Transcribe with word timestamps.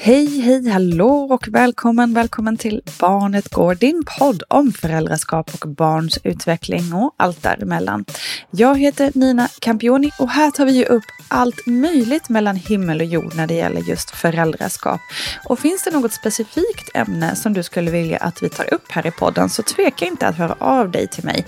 Hej, 0.00 0.40
hej, 0.40 0.68
hallå 0.68 1.08
och 1.08 1.48
välkommen, 1.48 2.14
välkommen 2.14 2.56
till 2.56 2.82
Barnet 3.00 3.48
Går, 3.48 3.74
din 3.74 4.04
podd 4.18 4.42
om 4.48 4.72
föräldraskap 4.72 5.50
och 5.54 5.68
barns 5.68 6.18
utveckling 6.24 6.94
och 6.94 7.14
allt 7.16 7.42
däremellan. 7.42 8.04
Jag 8.50 8.78
heter 8.78 9.12
Nina 9.14 9.48
Campioni 9.58 10.10
och 10.18 10.30
här 10.30 10.50
tar 10.50 10.66
vi 10.66 10.72
ju 10.72 10.84
upp 10.84 11.04
allt 11.28 11.66
möjligt 11.66 12.28
mellan 12.28 12.56
himmel 12.56 13.00
och 13.00 13.06
jord 13.06 13.32
när 13.36 13.46
det 13.46 13.54
gäller 13.54 13.80
just 13.80 14.10
föräldraskap. 14.10 15.00
Och 15.44 15.58
finns 15.58 15.84
det 15.84 15.90
något 15.90 16.12
specifikt 16.12 16.90
ämne 16.94 17.36
som 17.36 17.52
du 17.52 17.62
skulle 17.62 17.90
vilja 17.90 18.18
att 18.18 18.42
vi 18.42 18.48
tar 18.48 18.74
upp 18.74 18.90
här 18.90 19.06
i 19.06 19.10
podden 19.10 19.48
så 19.48 19.62
tveka 19.62 20.04
inte 20.04 20.28
att 20.28 20.36
höra 20.36 20.56
av 20.58 20.90
dig 20.90 21.08
till 21.08 21.24
mig. 21.24 21.46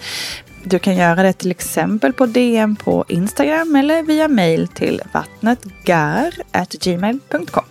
Du 0.65 0.79
kan 0.79 0.97
göra 0.97 1.23
det 1.23 1.33
till 1.33 1.51
exempel 1.51 2.13
på 2.13 2.27
DM 2.27 2.77
på 2.77 3.05
Instagram 3.09 3.77
eller 3.77 4.03
via 4.03 4.29
mail 4.29 4.69
till 4.69 5.03
vattnetgar.gmail.com. 5.13 7.65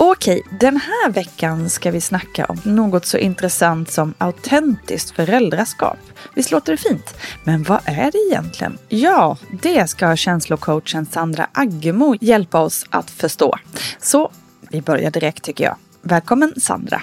Okej, 0.00 0.42
den 0.60 0.76
här 0.76 1.10
veckan 1.10 1.70
ska 1.70 1.90
vi 1.90 2.00
snacka 2.00 2.44
om 2.44 2.60
något 2.64 3.06
så 3.06 3.18
intressant 3.18 3.90
som 3.90 4.14
autentiskt 4.18 5.10
föräldraskap. 5.10 5.98
Visst 6.34 6.50
låter 6.50 6.72
det 6.72 6.76
fint? 6.76 7.14
Men 7.44 7.62
vad 7.62 7.80
är 7.84 8.10
det 8.12 8.18
egentligen? 8.30 8.78
Ja, 8.88 9.36
det 9.62 9.90
ska 9.90 10.16
känslocoachen 10.16 11.06
Sandra 11.06 11.46
Aggemo 11.52 12.16
hjälpa 12.20 12.60
oss 12.60 12.86
att 12.90 13.10
förstå. 13.10 13.58
Så 14.00 14.30
vi 14.70 14.82
börjar 14.82 15.10
direkt 15.10 15.44
tycker 15.44 15.64
jag. 15.64 15.76
Välkommen 16.02 16.60
Sandra! 16.60 17.02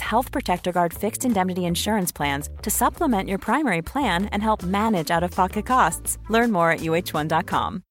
Health 0.00 0.32
Protector 0.32 0.72
Guard 0.72 0.94
fixed 0.94 1.24
indemnity 1.24 1.60
insurance 1.60 2.16
plans 2.16 2.48
to 2.62 2.70
supplement 2.70 3.28
your 3.28 3.38
primary 3.38 3.82
plan 3.82 4.28
and 4.32 4.42
help 4.42 4.62
manage 4.62 5.10
out 5.10 5.22
of 5.22 5.34
pocket 5.36 5.66
costs. 5.66 6.18
Learn 6.30 6.52
more 6.52 6.70
at 6.70 6.80
uh1.com. 6.80 7.82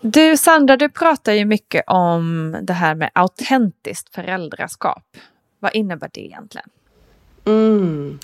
Du 0.00 0.36
Sandra, 0.36 0.76
du 0.76 0.88
pratar 0.88 1.32
ju 1.32 1.44
mycket 1.44 1.84
om 1.86 2.56
det 2.62 2.72
här 2.72 2.94
med 2.94 3.10
autentiskt 3.14 4.14
föräldraskap. 4.14 5.04
Vad 5.60 5.74
innebär 5.74 6.10
det 6.12 6.20
egentligen? 6.20 6.68
Mm. 7.46 8.18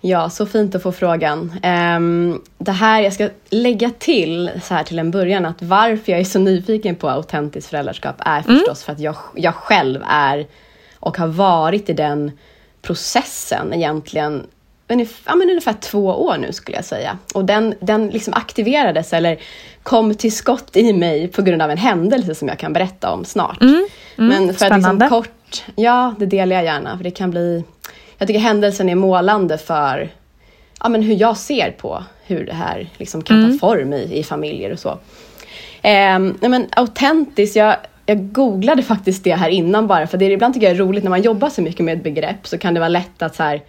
Ja, 0.00 0.30
så 0.30 0.46
fint 0.46 0.74
att 0.74 0.82
få 0.82 0.92
frågan. 0.92 1.54
Um, 1.96 2.42
det 2.58 2.72
här, 2.72 3.00
jag 3.00 3.12
ska 3.12 3.28
lägga 3.50 3.90
till 3.98 4.50
så 4.62 4.74
här 4.74 4.84
till 4.84 4.98
en 4.98 5.10
början 5.10 5.46
att 5.46 5.62
varför 5.62 6.12
jag 6.12 6.20
är 6.20 6.24
så 6.24 6.38
nyfiken 6.38 6.94
på 6.94 7.08
autentiskt 7.08 7.70
föräldraskap 7.70 8.16
är 8.18 8.42
mm. 8.48 8.58
förstås 8.58 8.84
för 8.84 8.92
att 8.92 9.00
jag, 9.00 9.16
jag 9.34 9.54
själv 9.54 10.02
är 10.08 10.46
och 10.94 11.18
har 11.18 11.26
varit 11.26 11.90
i 11.90 11.92
den 11.92 12.30
processen 12.82 13.72
egentligen 13.72 14.46
ungefär, 14.88 15.30
ja, 15.30 15.34
men 15.34 15.50
ungefär 15.50 15.72
två 15.72 16.06
år 16.06 16.36
nu 16.38 16.52
skulle 16.52 16.76
jag 16.76 16.84
säga. 16.84 17.18
Och 17.34 17.44
den, 17.44 17.74
den 17.80 18.08
liksom 18.08 18.34
aktiverades 18.34 19.12
eller 19.12 19.38
kom 19.82 20.14
till 20.14 20.36
skott 20.36 20.76
i 20.76 20.92
mig 20.92 21.28
på 21.28 21.42
grund 21.42 21.62
av 21.62 21.70
en 21.70 21.78
händelse 21.78 22.34
som 22.34 22.48
jag 22.48 22.58
kan 22.58 22.72
berätta 22.72 23.12
om 23.12 23.24
snart. 23.24 23.62
Mm, 23.62 23.74
mm, 23.74 23.88
men 24.28 24.48
för 24.48 24.54
spännande. 24.54 24.88
att 24.88 24.94
liksom 24.94 25.08
kort, 25.08 25.64
ja 25.74 26.14
det 26.18 26.26
delar 26.26 26.56
jag 26.56 26.64
gärna 26.64 26.96
för 26.96 27.04
det 27.04 27.10
kan 27.10 27.30
bli 27.30 27.64
jag 28.18 28.28
tycker 28.28 28.40
händelsen 28.40 28.88
är 28.88 28.94
målande 28.94 29.58
för 29.58 30.10
ja, 30.82 30.88
men 30.88 31.02
hur 31.02 31.14
jag 31.14 31.36
ser 31.36 31.70
på 31.70 32.04
hur 32.26 32.46
det 32.46 32.54
här 32.54 32.88
liksom 32.96 33.22
kan 33.22 33.38
mm. 33.38 33.52
ta 33.52 33.58
form 33.58 33.92
i, 33.92 34.18
i 34.18 34.22
familjer 34.22 34.72
och 34.72 34.78
så. 34.78 34.90
Eh, 35.82 36.18
men 36.40 36.66
autentiskt, 36.70 37.56
jag, 37.56 37.76
jag 38.06 38.32
googlade 38.32 38.82
faktiskt 38.82 39.24
det 39.24 39.34
här 39.34 39.48
innan 39.48 39.86
bara 39.86 40.06
för 40.06 40.18
det 40.18 40.24
är, 40.24 40.30
ibland 40.30 40.54
tycker 40.54 40.66
jag 40.66 40.76
är 40.76 40.80
roligt 40.80 41.04
när 41.04 41.10
man 41.10 41.22
jobbar 41.22 41.48
så 41.48 41.62
mycket 41.62 41.84
med 41.84 41.96
ett 41.96 42.04
begrepp 42.04 42.46
så 42.46 42.58
kan 42.58 42.74
det 42.74 42.80
vara 42.80 42.88
lätt 42.88 43.22
att 43.22 43.36
så 43.36 43.42
här, 43.42 43.62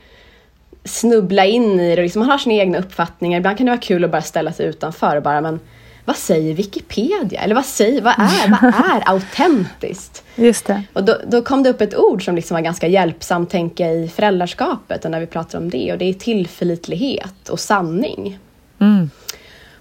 snubbla 0.83 1.45
in 1.45 1.79
i 1.79 1.95
det. 1.95 2.01
Liksom, 2.01 2.19
man 2.19 2.29
har 2.29 2.37
sina 2.37 2.55
egna 2.55 2.77
uppfattningar. 2.77 3.39
Ibland 3.39 3.57
kan 3.57 3.65
det 3.65 3.71
vara 3.71 3.81
kul 3.81 4.03
att 4.03 4.11
bara 4.11 4.21
ställa 4.21 4.51
sig 4.51 4.65
utanför 4.65 5.15
och 5.15 5.23
bara 5.23 5.41
men 5.41 5.59
vad 6.07 6.15
säger 6.15 6.53
Wikipedia? 6.53 7.41
Eller 7.41 7.55
vad, 7.55 7.65
säger, 7.65 8.01
vad, 8.01 8.13
är, 8.13 8.49
vad 8.49 8.73
är 8.95 9.09
autentiskt? 9.09 10.23
Just 10.35 10.65
det. 10.65 10.83
Och 10.93 11.03
då, 11.03 11.17
då 11.27 11.41
kom 11.41 11.63
det 11.63 11.69
upp 11.69 11.81
ett 11.81 11.95
ord 11.95 12.25
som 12.25 12.35
liksom 12.35 12.55
var 12.55 12.61
ganska 12.61 12.87
hjälpsamt 12.87 13.49
tänka 13.49 13.91
i 13.91 14.07
föräldraskapet 14.07 15.05
och 15.05 15.11
när 15.11 15.19
vi 15.19 15.27
pratar 15.27 15.59
om 15.59 15.69
det 15.69 15.91
och 15.91 15.97
det 15.97 16.05
är 16.05 16.13
tillförlitlighet 16.13 17.49
och 17.49 17.59
sanning. 17.59 18.39
Mm. 18.79 19.09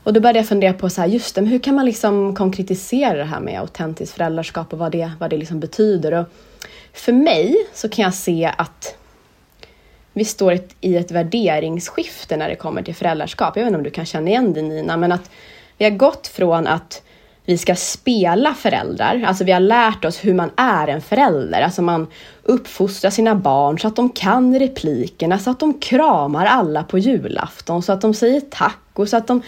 Och 0.03 0.13
då 0.13 0.21
började 0.21 0.39
jag 0.39 0.49
fundera 0.49 0.73
på 0.73 0.91
så 0.91 1.01
här, 1.01 1.09
just 1.09 1.35
det, 1.35 1.41
hur 1.41 1.59
kan 1.59 1.75
man 1.75 1.85
liksom 1.85 2.35
konkretisera 2.35 3.17
det 3.17 3.25
här 3.25 3.41
med 3.41 3.61
autentiskt 3.61 4.17
föräldraskap 4.17 4.73
och 4.73 4.79
vad 4.79 4.93
det, 4.93 5.13
vad 5.21 5.31
det 5.31 5.37
liksom 5.37 5.61
betyder. 5.61 6.13
Och 6.13 6.27
för 6.93 7.13
mig 7.13 7.57
så 7.75 7.89
kan 7.89 8.03
jag 8.03 8.15
se 8.15 8.53
att 8.59 8.97
vi 10.13 10.25
står 10.25 10.59
i 10.81 10.97
ett 10.97 11.11
värderingsskifte 11.11 12.37
när 12.37 12.49
det 12.49 12.57
kommer 12.57 12.83
till 12.83 12.95
föräldraskap. 12.95 13.57
Jag 13.57 13.65
vet 13.65 13.69
inte 13.69 13.79
om 13.79 13.85
du 13.85 13.91
kan 13.91 14.07
känna 14.07 14.29
igen 14.29 14.53
det 14.53 14.63
Nina, 14.63 14.97
men 14.97 15.13
att 15.13 15.31
vi 15.79 15.85
har 15.85 15.93
gått 15.93 16.27
från 16.27 16.67
att 16.67 17.03
vi 17.45 17.59
ska 17.59 17.75
spela 17.75 18.55
föräldrar, 18.55 19.25
alltså 19.27 19.45
vi 19.45 19.53
har 19.53 19.61
lärt 19.61 20.05
oss 20.05 20.25
hur 20.25 20.35
man 20.35 20.51
är 20.57 20.89
en 20.89 21.01
förälder. 21.01 21.63
Alltså 21.63 21.83
man 21.83 22.07
uppfostrar 22.43 23.11
sina 23.11 23.35
barn 23.35 23.79
så 23.79 23.89
att 23.89 23.97
de 23.97 24.11
kan 24.11 24.59
replikerna, 24.59 25.39
så 25.39 25.51
att 25.51 25.61
de 25.61 25.75
kramar 25.75 26.47
alla 26.47 26.83
på 26.83 26.99
julafton, 26.99 27.83
så 27.83 27.93
att 27.93 28.01
de 28.01 28.15
säger 28.15 28.41
tack 28.41 28.79
tacos. 28.97 29.15
Att 29.15 29.27
de 29.27 29.43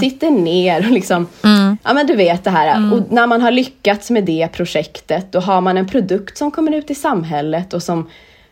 sitter 0.00 0.30
ner 0.30 0.86
och 0.86 0.92
liksom, 0.92 1.26
mm. 1.44 1.78
ja 1.84 1.92
men 1.92 2.06
du 2.06 2.16
vet 2.16 2.44
det 2.44 2.50
här. 2.50 2.76
Mm. 2.76 2.92
Och 2.92 3.12
när 3.12 3.26
man 3.26 3.42
har 3.42 3.50
lyckats 3.50 4.10
med 4.10 4.24
det 4.24 4.48
projektet, 4.52 5.32
då 5.32 5.40
har 5.40 5.60
man 5.60 5.76
en 5.76 5.86
produkt 5.86 6.38
som 6.38 6.50
kommer 6.50 6.72
ut 6.72 6.90
i 6.90 6.94
samhället 6.94 7.74
och 7.74 7.82
som 7.82 8.10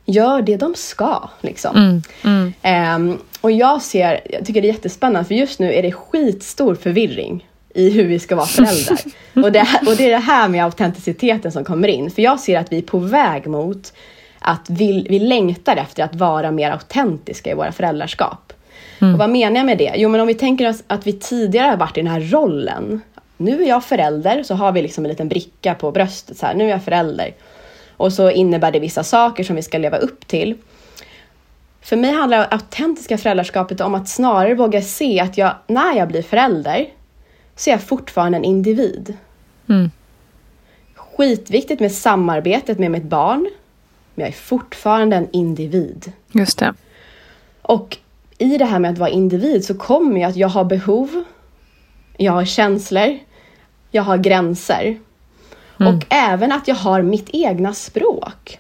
gör 0.09 0.43
det 0.43 0.57
de 0.57 0.75
ska. 0.75 1.29
Liksom. 1.41 2.03
Um, 2.97 3.19
och 3.41 3.53
jag 3.53 3.83
ser, 3.83 4.21
jag 4.31 4.47
tycker 4.47 4.63
det 4.63 4.69
är 4.69 4.73
jättespännande, 4.73 5.29
för 5.29 5.35
just 5.35 5.59
nu 5.59 5.75
är 5.75 5.83
det 5.83 5.93
skitstor 5.93 6.75
förvirring 6.75 7.49
i 7.75 7.91
hur 7.91 8.05
vi 8.05 8.19
ska 8.19 8.37
vara 8.37 8.47
föräldrar. 8.47 8.99
och, 9.45 9.53
det, 9.53 9.67
och 9.87 9.97
det 9.97 10.05
är 10.05 10.11
det 10.11 10.17
här 10.17 10.49
med 10.49 10.65
autenticiteten 10.65 11.53
som 11.53 11.65
kommer 11.65 11.89
in. 11.89 12.11
För 12.11 12.23
jag 12.23 12.41
ser 12.41 12.59
att 12.59 12.73
vi 12.73 12.79
är 12.79 12.83
på 12.83 12.99
väg 12.99 13.47
mot 13.47 13.93
att 14.39 14.67
vi, 14.71 15.07
vi 15.11 15.19
längtar 15.19 15.77
efter 15.77 16.05
att 16.05 16.15
vara 16.15 16.51
mer 16.51 16.71
autentiska 16.71 17.51
i 17.51 17.55
våra 17.55 17.73
föräldraskap. 17.73 18.53
Mm. 19.01 19.15
Och 19.15 19.19
vad 19.19 19.31
menar 19.31 19.57
jag 19.57 19.67
med 19.67 19.79
det? 19.79 19.93
Jo, 19.97 20.09
men 20.09 20.21
om 20.21 20.27
vi 20.27 20.35
tänker 20.35 20.69
oss 20.69 20.83
att 20.87 21.07
vi 21.07 21.13
tidigare 21.13 21.71
har 21.71 21.77
varit 21.77 21.97
i 21.97 22.01
den 22.01 22.13
här 22.13 22.21
rollen. 22.21 23.01
Nu 23.37 23.63
är 23.63 23.69
jag 23.69 23.85
förälder, 23.85 24.43
så 24.43 24.55
har 24.55 24.73
vi 24.73 24.83
liksom 24.83 25.05
en 25.05 25.09
liten 25.09 25.29
bricka 25.29 25.75
på 25.75 25.93
bröstet. 25.93 26.39
Så 26.39 26.47
här, 26.47 26.55
nu 26.55 26.65
är 26.65 26.69
jag 26.69 26.85
förälder. 26.85 27.35
Och 27.99 28.13
så 28.13 28.31
innebär 28.31 28.73
det 28.73 28.79
vissa 28.79 29.05
saker 29.05 29.45
som 29.45 29.57
vi 29.57 29.63
ska 29.63 29.79
leva 29.79 29.97
upp 29.97 30.27
till. 30.27 30.55
För 31.81 31.97
mig 31.97 32.13
handlar 32.13 32.39
det 32.39 32.47
autentiska 32.47 33.19
föräldraskapet 33.19 33.81
om 33.81 33.95
att 33.95 34.09
snarare 34.09 34.55
våga 34.55 34.83
se 34.83 35.21
att 35.21 35.39
jag, 35.39 35.55
när 35.67 35.97
jag 35.97 36.09
blir 36.09 36.23
förälder, 36.23 36.89
så 37.57 37.71
är 37.71 37.75
jag 37.75 37.83
fortfarande 37.83 38.39
en 38.39 38.45
individ. 38.45 39.17
Mm. 39.69 39.91
Skitviktigt 40.95 41.81
med 41.81 41.93
samarbetet 41.93 42.79
med 42.79 42.91
mitt 42.91 43.03
barn, 43.03 43.51
men 44.15 44.25
jag 44.25 44.29
är 44.29 44.39
fortfarande 44.39 45.17
en 45.17 45.29
individ. 45.33 46.13
Just 46.33 46.59
det. 46.59 46.75
Och 47.63 47.97
i 48.39 48.59
det 48.59 48.65
här 48.65 48.79
med 48.79 48.93
att 48.93 48.99
vara 48.99 49.11
individ 49.11 49.65
så 49.65 49.75
kommer 49.75 50.21
jag 50.21 50.31
att 50.31 50.37
jag 50.37 50.49
har 50.49 50.65
behov, 50.65 51.25
jag 52.17 52.33
har 52.33 52.45
känslor, 52.45 53.19
jag 53.91 54.03
har 54.03 54.17
gränser. 54.17 54.99
Mm. 55.81 55.95
Och 55.95 56.05
även 56.09 56.53
att 56.53 56.69
jag 56.69 56.75
har 56.75 57.03
mitt 57.03 57.31
egna 57.33 57.75
språk. 57.75 58.59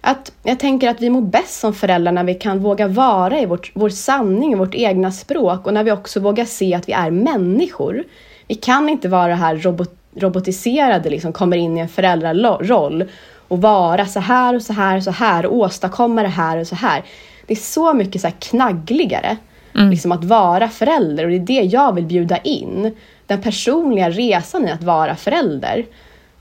Att 0.00 0.32
jag 0.42 0.58
tänker 0.58 0.88
att 0.88 1.00
vi 1.00 1.10
mår 1.10 1.20
bäst 1.20 1.60
som 1.60 1.74
föräldrar 1.74 2.12
när 2.12 2.24
vi 2.24 2.34
kan 2.34 2.58
våga 2.58 2.88
vara 2.88 3.40
i 3.40 3.46
vårt, 3.46 3.72
vår 3.74 3.88
sanning, 3.88 4.52
i 4.52 4.56
vårt 4.56 4.74
egna 4.74 5.12
språk 5.12 5.66
och 5.66 5.74
när 5.74 5.84
vi 5.84 5.92
också 5.92 6.20
vågar 6.20 6.44
se 6.44 6.74
att 6.74 6.88
vi 6.88 6.92
är 6.92 7.10
människor. 7.10 8.04
Vi 8.48 8.54
kan 8.54 8.88
inte 8.88 9.08
vara 9.08 9.28
det 9.28 9.34
här 9.34 9.56
robot, 9.56 9.94
robotiserade, 10.16 11.10
liksom, 11.10 11.32
kommer 11.32 11.56
in 11.56 11.78
i 11.78 11.80
en 11.80 11.88
föräldraroll 11.88 13.04
och 13.48 13.62
vara 13.62 14.06
så 14.06 14.20
här 14.20 14.54
och 14.54 14.62
så 14.62 14.72
här 14.72 14.96
och 14.96 15.02
så 15.02 15.10
här 15.10 15.46
och 15.46 15.56
åstadkomma 15.56 16.22
det 16.22 16.28
här 16.28 16.58
och 16.58 16.66
så 16.66 16.74
här. 16.74 17.04
Det 17.46 17.54
är 17.54 17.58
så 17.58 17.94
mycket 17.94 18.20
så 18.20 18.30
knaggligare 18.38 19.36
mm. 19.74 19.90
liksom 19.90 20.12
att 20.12 20.24
vara 20.24 20.68
förälder 20.68 21.24
och 21.24 21.30
det 21.30 21.36
är 21.36 21.40
det 21.40 21.68
jag 21.68 21.94
vill 21.94 22.04
bjuda 22.04 22.38
in. 22.38 22.96
Den 23.26 23.42
personliga 23.42 24.10
resan 24.10 24.68
i 24.68 24.70
att 24.70 24.82
vara 24.82 25.16
förälder. 25.16 25.84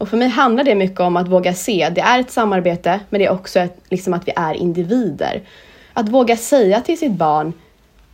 Och 0.03 0.09
för 0.09 0.17
mig 0.17 0.27
handlar 0.27 0.63
det 0.63 0.75
mycket 0.75 0.99
om 0.99 1.17
att 1.17 1.27
våga 1.27 1.53
se, 1.53 1.89
det 1.95 2.01
är 2.01 2.19
ett 2.19 2.31
samarbete 2.31 2.99
men 3.09 3.19
det 3.19 3.25
är 3.25 3.31
också 3.31 3.59
ett, 3.59 3.77
liksom 3.89 4.13
att 4.13 4.27
vi 4.27 4.31
är 4.35 4.53
individer. 4.53 5.41
Att 5.93 6.09
våga 6.09 6.37
säga 6.37 6.81
till 6.81 6.97
sitt 6.97 7.11
barn, 7.11 7.53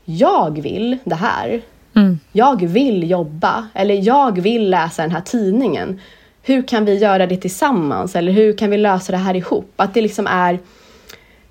jag 0.05 0.61
vill 0.61 0.97
det 1.03 1.15
här. 1.15 1.61
Mm. 1.95 2.19
Jag 2.31 2.65
vill 2.65 3.09
jobba 3.09 3.67
eller 3.73 3.95
jag 3.95 4.41
vill 4.41 4.69
läsa 4.69 5.01
den 5.01 5.11
här 5.11 5.21
tidningen. 5.21 6.01
Hur 6.41 6.67
kan 6.67 6.85
vi 6.85 6.97
göra 6.97 7.27
det 7.27 7.37
tillsammans 7.37 8.15
eller 8.15 8.31
hur 8.31 8.57
kan 8.57 8.69
vi 8.69 8.77
lösa 8.77 9.11
det 9.11 9.17
här 9.17 9.35
ihop? 9.35 9.73
Att 9.75 9.93
det 9.93 10.01
liksom 10.01 10.27
är 10.27 10.59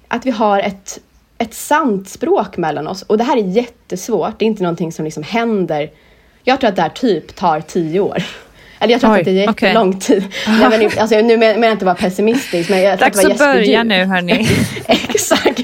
att 0.09 0.27
vi 0.27 0.31
har 0.31 0.61
ett, 0.61 1.01
ett 1.39 1.55
sant 1.55 2.09
språk 2.09 2.57
mellan 2.57 2.89
oss. 2.89 3.03
Och 3.03 3.19
det 3.19 3.25
här 3.25 3.37
är 3.37 3.45
jättesvårt. 3.45 4.39
Det 4.39 4.45
är 4.45 4.47
inte 4.47 4.63
någonting 4.63 4.93
som 4.93 5.05
liksom 5.05 5.23
händer. 5.23 5.91
Jag 6.43 6.61
tror 6.61 6.69
att 6.69 6.77
det 6.77 6.83
här 6.83 6.89
typ 6.89 7.37
tar 7.37 7.61
tio 7.61 8.01
år. 8.01 8.23
Eller 8.81 8.93
jag 8.93 9.01
tror 9.01 9.13
Oj, 9.13 9.19
att 9.19 9.25
det 9.25 9.31
är 9.31 9.35
jättelång 9.35 9.89
okay. 9.89 10.01
tid. 10.01 10.25
Nej, 10.49 10.79
men, 10.79 10.91
alltså, 10.99 11.21
nu 11.21 11.37
menar 11.37 11.63
jag 11.63 11.73
inte 11.73 11.85
vara 11.85 11.95
pessimistisk. 11.95 12.71
Men 12.71 12.83
jag 12.83 12.99
tror 12.99 13.07
Dags 13.07 13.25
att, 13.25 13.33
att 13.33 13.39
börja 13.39 13.83
nu 13.83 14.05
hörni. 14.05 14.49
Exakt. 14.87 15.61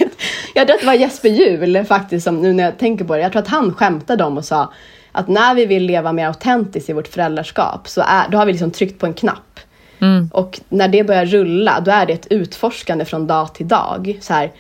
Jag 0.55 0.67
tror 0.67 0.75
att 0.75 0.81
det 0.81 0.87
var 0.87 0.95
Jesper 0.95 1.29
Juhl 1.29 1.85
faktiskt, 1.85 2.25
som, 2.25 2.43
nu 2.43 2.53
när 2.53 2.65
jag 2.65 2.79
tänker 2.79 3.05
på 3.05 3.17
det. 3.17 3.23
Jag 3.23 3.33
tror 3.33 3.43
att 3.43 3.49
han 3.49 3.75
skämtade 3.75 4.25
om 4.25 4.39
och 4.39 4.45
sa 4.45 4.73
att 5.13 5.29
när 5.29 5.55
vi 5.55 5.67
vill 5.67 5.83
leva 5.83 6.13
mer 6.13 6.27
autentiskt 6.27 6.91
i 6.91 6.93
vårt 6.93 7.09
föräldraskap 7.09 7.89
så 7.89 8.01
är, 8.01 8.29
då 8.31 8.39
har 8.39 8.47
vi 8.47 8.53
liksom 8.53 8.71
tryckt 8.71 9.01
på 9.01 9.07
en 9.07 9.15
knapp. 9.15 9.61
Mm. 10.01 10.31
Och 10.33 10.61
när 10.69 10.89
det 10.89 11.05
börjar 11.05 11.27
rulla, 11.27 11.81
då 11.81 11.91
är 11.91 12.07
det 12.07 12.13
ett 12.13 12.27
utforskande 12.31 13.05
från 13.05 13.27
dag 13.27 13.55
till 13.55 13.69
dag. 13.69 14.19
Så 14.21 14.35
här, 14.35 14.53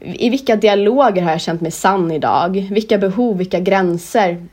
I 0.00 0.30
vilka 0.30 0.56
dialoger 0.56 1.22
har 1.22 1.30
jag 1.30 1.40
känt 1.40 1.60
mig 1.60 1.70
sann 1.70 2.10
idag? 2.10 2.68
Vilka 2.70 2.98
behov, 2.98 3.38
vilka 3.38 3.60
gränser 3.60 4.46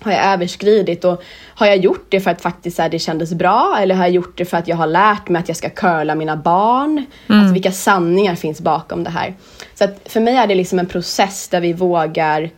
har 0.00 0.12
jag 0.12 0.24
överskridit? 0.24 1.04
Och 1.04 1.22
har 1.54 1.66
jag 1.66 1.76
gjort 1.76 2.06
det 2.08 2.20
för 2.20 2.30
att 2.30 2.40
faktiskt 2.40 2.78
här, 2.78 2.88
det 2.88 2.98
kändes 2.98 3.34
bra? 3.34 3.76
Eller 3.80 3.94
har 3.94 4.04
jag 4.04 4.12
gjort 4.12 4.38
det 4.38 4.44
för 4.44 4.56
att 4.56 4.68
jag 4.68 4.76
har 4.76 4.86
lärt 4.86 5.28
mig 5.28 5.40
att 5.40 5.48
jag 5.48 5.56
ska 5.56 5.70
curla 5.70 6.14
mina 6.14 6.36
barn? 6.36 7.06
Mm. 7.28 7.40
Alltså 7.40 7.54
vilka 7.54 7.72
sanningar 7.72 8.34
finns 8.34 8.60
bakom 8.60 9.04
det 9.04 9.10
här? 9.10 9.34
Så 9.74 9.84
att 9.84 10.00
för 10.04 10.20
mig 10.20 10.36
är 10.36 10.46
det 10.46 10.54
liksom 10.54 10.78
en 10.78 10.86
process 10.86 11.48
där 11.48 11.60
vi 11.60 11.72
vågar 11.72 12.50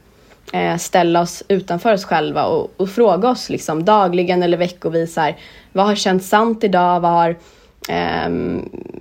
eh, 0.53 0.77
ställa 0.77 1.21
oss 1.21 1.43
utanför 1.49 1.93
oss 1.93 2.05
själva 2.05 2.45
och, 2.45 2.73
och 2.77 2.91
fråga 2.91 3.29
oss 3.29 3.51
liksom 3.51 3.85
dagligen 3.85 4.43
eller 4.43 4.57
veckovis 4.57 5.17
här, 5.17 5.37
vad 5.73 5.87
har 5.87 5.95
känts 5.95 6.29
sant 6.29 6.65
idag? 6.65 7.01
Vad 7.01 7.11
har, 7.11 7.37
eh, 7.89 8.29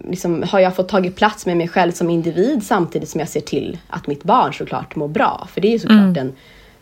liksom, 0.09 0.43
har 0.43 0.59
jag 0.59 0.75
fått 0.75 0.89
tagit 0.89 1.15
plats 1.15 1.45
med 1.45 1.57
mig 1.57 1.67
själv 1.67 1.91
som 1.91 2.09
individ 2.09 2.63
samtidigt 2.63 3.09
som 3.09 3.19
jag 3.19 3.29
ser 3.29 3.41
till 3.41 3.77
att 3.87 4.07
mitt 4.07 4.23
barn 4.23 4.53
såklart 4.53 4.95
mår 4.95 5.07
bra? 5.07 5.47
För 5.53 5.61
det 5.61 5.67
är 5.67 5.71
ju 5.71 5.79
såklart 5.79 5.99
mm. 5.99 6.17
en 6.17 6.33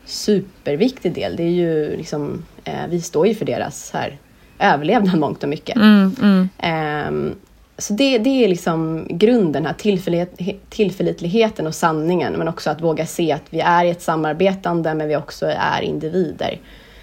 superviktig 0.06 1.14
del. 1.14 1.36
Det 1.36 1.44
är 1.44 1.52
ju 1.52 1.98
liksom, 1.98 2.46
eh, 2.64 2.88
vi 2.90 3.02
står 3.02 3.28
ju 3.28 3.36
för 3.36 3.46
deras 3.46 3.92
här, 3.94 4.18
överlevnad 4.60 5.20
mångt 5.20 5.44
och 5.44 5.50
mycket. 5.50 5.76
Mm, 5.76 6.16
mm. 6.22 6.50
Eh, 6.58 7.36
så 7.78 7.94
det, 7.94 8.18
det 8.18 8.44
är 8.44 8.48
liksom 8.48 9.08
grunden, 9.10 9.66
här 9.66 9.74
tillförlit, 9.74 10.40
tillförlitligheten 10.70 11.68
och 11.68 11.76
sanningen, 11.76 12.34
men 12.34 12.48
också 12.48 12.70
att 12.70 12.82
våga 12.82 13.06
se 13.06 13.32
att 13.32 13.44
vi 13.50 13.60
är 13.60 13.86
i 13.86 13.90
ett 13.90 14.02
samarbetande, 14.02 14.94
men 14.94 15.08
vi 15.08 15.16
också 15.16 15.46
är 15.46 15.82
individer. 15.82 16.60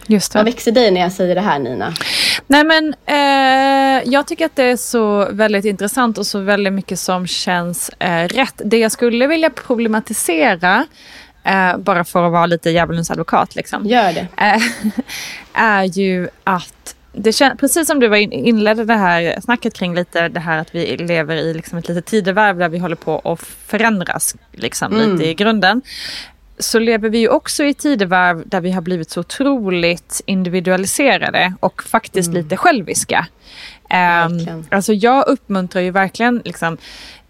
Just 0.07 0.33
det. 0.33 0.39
Vad 0.39 0.45
växer 0.45 0.73
dig 0.73 0.91
när 0.91 1.01
jag 1.01 1.13
säger 1.13 1.35
det 1.35 1.41
här 1.41 1.59
Nina? 1.59 1.95
Nej 2.47 2.65
men 2.65 2.95
eh, 3.07 4.13
jag 4.13 4.27
tycker 4.27 4.47
att 4.47 4.57
det 4.57 4.65
är 4.65 4.77
så 4.77 5.29
väldigt 5.33 5.65
intressant 5.65 6.19
och 6.19 6.27
så 6.27 6.39
väldigt 6.39 6.73
mycket 6.73 6.99
som 6.99 7.27
känns 7.27 7.89
eh, 7.89 8.29
rätt. 8.29 8.61
Det 8.65 8.79
jag 8.79 8.93
skulle 8.93 9.27
vilja 9.27 9.51
problematisera 9.51 10.87
eh, 11.45 11.77
bara 11.77 12.05
för 12.05 12.27
att 12.27 12.33
vara 12.33 12.47
lite 12.47 12.71
djävulens 12.71 13.11
advokat 13.11 13.55
liksom. 13.55 13.87
Gör 13.87 14.13
det. 14.13 14.27
Eh, 14.37 14.63
är 15.63 15.85
ju 15.85 16.29
att 16.45 16.95
det 17.13 17.33
kän, 17.33 17.57
precis 17.57 17.87
som 17.87 18.01
du 18.01 18.09
var 18.09 18.17
in, 18.17 18.33
inledde 18.33 18.85
det 18.85 18.95
här 18.95 19.41
snacket 19.41 19.75
kring 19.75 19.95
lite 19.95 20.29
det 20.29 20.41
här 20.41 20.59
att 20.59 20.75
vi 20.75 20.97
lever 20.97 21.37
i 21.37 21.55
liksom 21.55 21.79
ett 21.79 21.89
litet 21.89 22.07
tidevarv 22.07 22.59
där 22.59 22.69
vi 22.69 22.79
håller 22.79 22.97
på 22.97 23.19
att 23.19 23.41
förändras 23.41 24.37
liksom, 24.53 24.93
mm. 24.93 25.13
lite 25.13 25.29
i 25.29 25.35
grunden. 25.35 25.83
Så 26.59 26.79
lever 26.79 27.09
vi 27.09 27.19
ju 27.19 27.29
också 27.29 27.65
i 27.65 27.75
tidevarv 27.75 28.43
där 28.47 28.61
vi 28.61 28.71
har 28.71 28.83
blivit 28.83 29.11
så 29.11 29.21
otroligt 29.21 30.21
individualiserade 30.27 31.55
och 31.61 31.83
faktiskt 31.83 32.29
mm. 32.29 32.43
lite 32.43 32.57
själviska. 32.57 33.27
Um, 33.91 34.65
alltså 34.71 34.93
jag 34.93 35.29
uppmuntrar 35.29 35.83
ju 35.83 35.91
verkligen 35.91 36.43
liksom, 36.45 36.79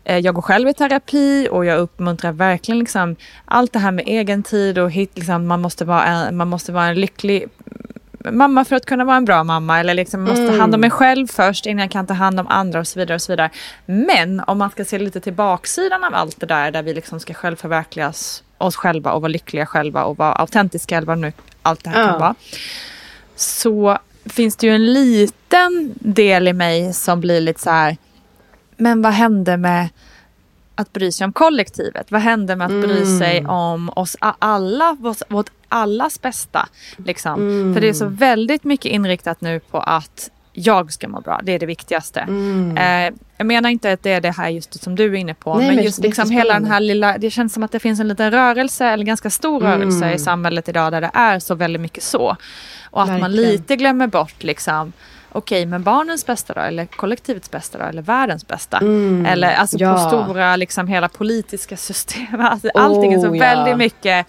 jag 0.04 0.35
går 0.35 0.42
själv 0.42 0.68
i 0.68 0.75
terapi 0.75 1.49
och 1.50 1.64
jag 1.64 1.78
uppmuntrar 1.78 2.32
verkligen 2.32 2.78
liksom 2.78 3.16
allt 3.44 3.73
det 3.73 3.78
här 3.78 3.92
med 3.92 4.04
egen 4.06 4.42
tid 4.42 4.78
och 4.78 4.90
hit, 4.90 5.11
liksom, 5.14 5.47
man, 5.47 5.61
måste 5.61 5.85
vara 5.85 6.04
en, 6.04 6.37
man 6.37 6.49
måste 6.49 6.73
vara 6.73 6.87
en 6.87 7.00
lycklig 7.00 7.49
mamma 8.30 8.64
för 8.64 8.76
att 8.76 8.87
kunna 8.87 9.04
vara 9.04 9.16
en 9.16 9.25
bra 9.25 9.44
mamma 9.44 9.80
eller 9.80 9.94
liksom 9.94 10.23
måste 10.23 10.47
ta 10.47 10.56
hand 10.56 10.75
om 10.75 10.80
mig 10.80 10.88
mm. 10.88 10.99
själv 10.99 11.26
först 11.26 11.66
innan 11.66 11.80
jag 11.80 11.90
kan 11.90 12.06
ta 12.06 12.14
hand 12.14 12.40
om 12.40 12.47
andra 12.47 12.80
och 12.80 12.88
så 12.88 12.99
vidare. 12.99 13.14
och 13.14 13.23
så 13.23 13.32
vidare. 13.32 13.50
Men 13.87 14.40
om 14.40 14.59
man 14.59 14.71
ska 14.71 14.85
se 14.85 14.99
lite 14.99 15.21
till 15.21 15.32
baksidan 15.32 16.04
av 16.04 16.14
allt 16.14 16.40
det 16.40 16.47
där 16.47 16.71
där 16.71 16.82
vi 16.82 16.94
liksom 16.94 17.21
ska 17.21 17.35
självförverkligas 17.35 18.42
oss 18.59 18.76
själva 18.76 19.12
och 19.12 19.23
vara 19.23 19.28
lyckliga 19.28 19.66
själva 19.66 20.04
och 20.04 20.18
vara 20.18 20.32
autentiska 20.32 20.97
eller 20.97 21.06
vad 21.06 21.18
nu 21.18 21.32
allt 21.62 21.85
det 21.85 21.90
här 21.90 22.00
ja. 22.00 22.09
kan 22.09 22.21
vara. 22.21 22.35
Så 23.37 23.99
finns 24.25 24.56
det 24.56 24.66
ju 24.66 24.75
en 24.75 24.92
liten 24.92 25.94
del 25.94 26.49
i 26.49 26.52
mig 26.52 26.92
som 26.92 27.21
blir 27.21 27.40
lite 27.40 27.61
så 27.61 27.71
här, 27.71 27.97
men 28.76 29.02
vad 29.02 29.12
hände 29.12 29.57
med 29.57 29.88
att 30.75 30.93
bry 30.93 31.12
sig 31.12 31.25
om 31.25 31.33
kollektivet? 31.33 32.11
Vad 32.11 32.21
hände 32.21 32.57
med 32.57 32.67
att 32.67 32.83
bry 32.83 33.19
sig 33.19 33.38
mm. 33.38 33.50
om 33.50 33.91
oss 33.97 34.17
alla, 34.21 34.97
vårt 35.29 35.50
allas 35.69 36.23
bästa. 36.23 36.69
Liksom. 36.97 37.35
Mm. 37.35 37.75
För 37.75 37.81
det 37.81 37.88
är 37.88 37.93
så 37.93 38.07
väldigt 38.07 38.64
mycket 38.64 38.93
inriktat 38.93 39.41
nu 39.41 39.61
på 39.61 39.81
att 39.81 40.31
jag 40.52 40.93
ska 40.93 41.09
må 41.09 41.21
bra, 41.21 41.41
det 41.43 41.52
är 41.52 41.59
det 41.59 41.67
viktigaste. 41.67 42.21
Mm. 42.21 42.76
Eh, 42.76 43.19
jag 43.37 43.47
menar 43.47 43.71
inte 43.71 43.93
att 43.93 44.02
det 44.02 44.11
är 44.12 44.21
det 44.21 44.31
här 44.31 44.49
just 44.49 44.83
som 44.83 44.97
du 44.97 45.05
är 45.05 45.14
inne 45.14 45.35
på, 45.35 45.55
Nej, 45.55 45.67
men, 45.67 45.76
men 45.76 45.85
just 45.85 45.99
liksom 45.99 46.31
hela 46.31 46.55
den 46.55 46.64
här 46.64 46.81
lilla, 46.81 47.19
det 47.19 47.31
känns 47.31 47.52
som 47.55 47.62
att 47.62 47.73
det 47.73 47.81
finns 47.81 48.00
en 48.00 48.09
liten 48.09 48.31
rörelse, 48.31 48.87
eller 48.87 49.05
ganska 49.05 49.31
stor 49.31 49.64
mm. 49.64 49.73
rörelse 49.73 50.12
i 50.12 50.19
samhället 50.19 50.69
idag 50.69 50.93
där 50.93 51.00
det 51.00 51.11
är 51.14 51.38
så 51.38 51.55
väldigt 51.55 51.83
mycket 51.83 52.02
så. 52.02 52.37
Och 52.91 53.02
att 53.02 53.09
Verkligen. 53.09 53.21
man 53.21 53.33
lite 53.33 53.76
glömmer 53.76 54.07
bort 54.07 54.43
liksom 54.43 54.93
okej, 55.32 55.66
men 55.66 55.82
barnens 55.82 56.26
bästa 56.26 56.54
då? 56.54 56.60
Eller 56.60 56.86
kollektivets 56.86 57.50
bästa 57.50 57.78
då? 57.78 57.84
Eller 57.84 58.02
världens 58.02 58.46
bästa? 58.46 58.78
Mm, 58.78 59.26
eller 59.26 59.54
alltså 59.54 59.78
ja. 59.78 59.94
på 59.94 59.98
stora, 59.98 60.56
liksom 60.56 60.88
hela 60.88 61.08
politiska 61.08 61.76
systemet. 61.76 62.28
Alltså, 62.40 62.70
allting 62.74 63.12
är 63.12 63.18
så 63.18 63.28
oh, 63.28 63.38
väldigt 63.38 63.76
mycket 63.76 64.26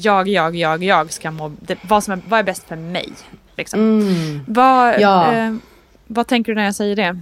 jag, 0.00 0.28
jag, 0.28 0.56
jag, 0.56 0.84
jag 0.84 1.12
ska 1.12 1.30
må, 1.30 1.52
det, 1.60 1.78
vad, 1.82 2.04
som 2.04 2.12
är, 2.12 2.20
vad 2.28 2.38
är 2.40 2.44
bäst 2.44 2.68
för 2.68 2.76
mig. 2.76 3.12
Liksom. 3.56 3.80
Mm. 3.80 4.44
Vad, 4.48 5.00
Ja. 5.00 5.34
eh, 5.34 5.54
vad 6.06 6.26
tänker 6.26 6.52
du 6.52 6.56
när 6.56 6.64
jag 6.64 6.74
säger 6.74 6.96
det? 6.96 7.20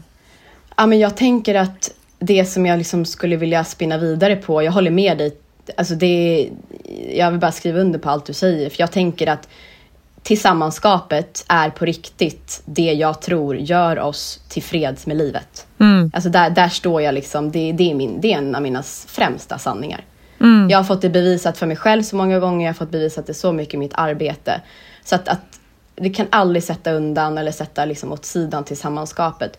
Ja, 0.77 0.87
men 0.87 0.99
jag 0.99 1.17
tänker 1.17 1.55
att 1.55 1.91
det 2.19 2.45
som 2.45 2.67
jag 2.67 2.79
liksom 2.79 3.05
skulle 3.05 3.37
vilja 3.37 3.65
spinna 3.65 3.99
vidare 3.99 4.37
på, 4.37 4.63
jag 4.63 4.73
håller 4.73 4.91
med 4.91 5.19
dig. 5.19 5.37
Alltså 5.77 5.95
det, 5.95 6.49
jag 7.15 7.31
vill 7.31 7.41
bara 7.41 7.53
skriva 7.53 7.81
under 7.81 7.99
på 7.99 8.11
allt 8.11 8.27
du 8.27 8.33
säger, 8.33 8.71
för 8.71 8.81
jag 8.81 8.93
tänker 8.93 9.27
att 9.27 9.49
tillsammanskapet 10.27 11.45
är 11.49 11.71
på 11.71 11.85
riktigt 11.85 12.63
det 12.65 12.93
jag 12.93 13.23
tror 13.23 13.57
gör 13.57 13.99
oss 13.99 14.41
tillfreds 14.49 15.07
med 15.07 15.17
livet. 15.17 15.67
Alltså 16.13 16.31
där, 16.31 16.51
där 16.51 16.69
står 16.69 17.03
jag 17.03 17.15
liksom, 17.15 17.51
det, 17.51 17.73
det, 17.73 17.91
är 17.91 17.95
min, 17.95 18.21
det 18.21 18.33
är 18.33 18.39
en 18.39 18.55
av 18.55 18.63
mina 18.63 18.83
främsta 19.07 19.59
sanningar. 19.59 20.05
Jag 20.71 20.79
har 20.79 20.85
fått 20.85 21.03
det 21.03 21.09
bevisat 21.09 21.59
för 21.59 21.67
mig 21.67 21.77
själv 21.77 22.03
så 22.03 22.17
många 22.17 22.39
gånger, 22.39 22.67
jag 22.67 22.73
har 22.73 22.77
fått 22.77 22.91
bevisat 22.91 23.27
det 23.27 23.35
så 23.35 23.53
mycket 23.53 23.75
i 23.75 23.77
mitt 23.77 23.95
arbete. 23.95 24.61
Så 25.05 25.15
att, 25.15 25.29
att 25.29 25.41
det 25.95 26.11
kan 26.11 26.27
aldrig 26.31 26.63
sätta 26.63 26.93
undan 26.93 27.39
eller 27.39 27.53
sätta 27.53 27.85
liksom 27.85 28.13
åt 28.13 28.25
sidan 28.25 28.65
tillsammanskapet. 28.65 29.59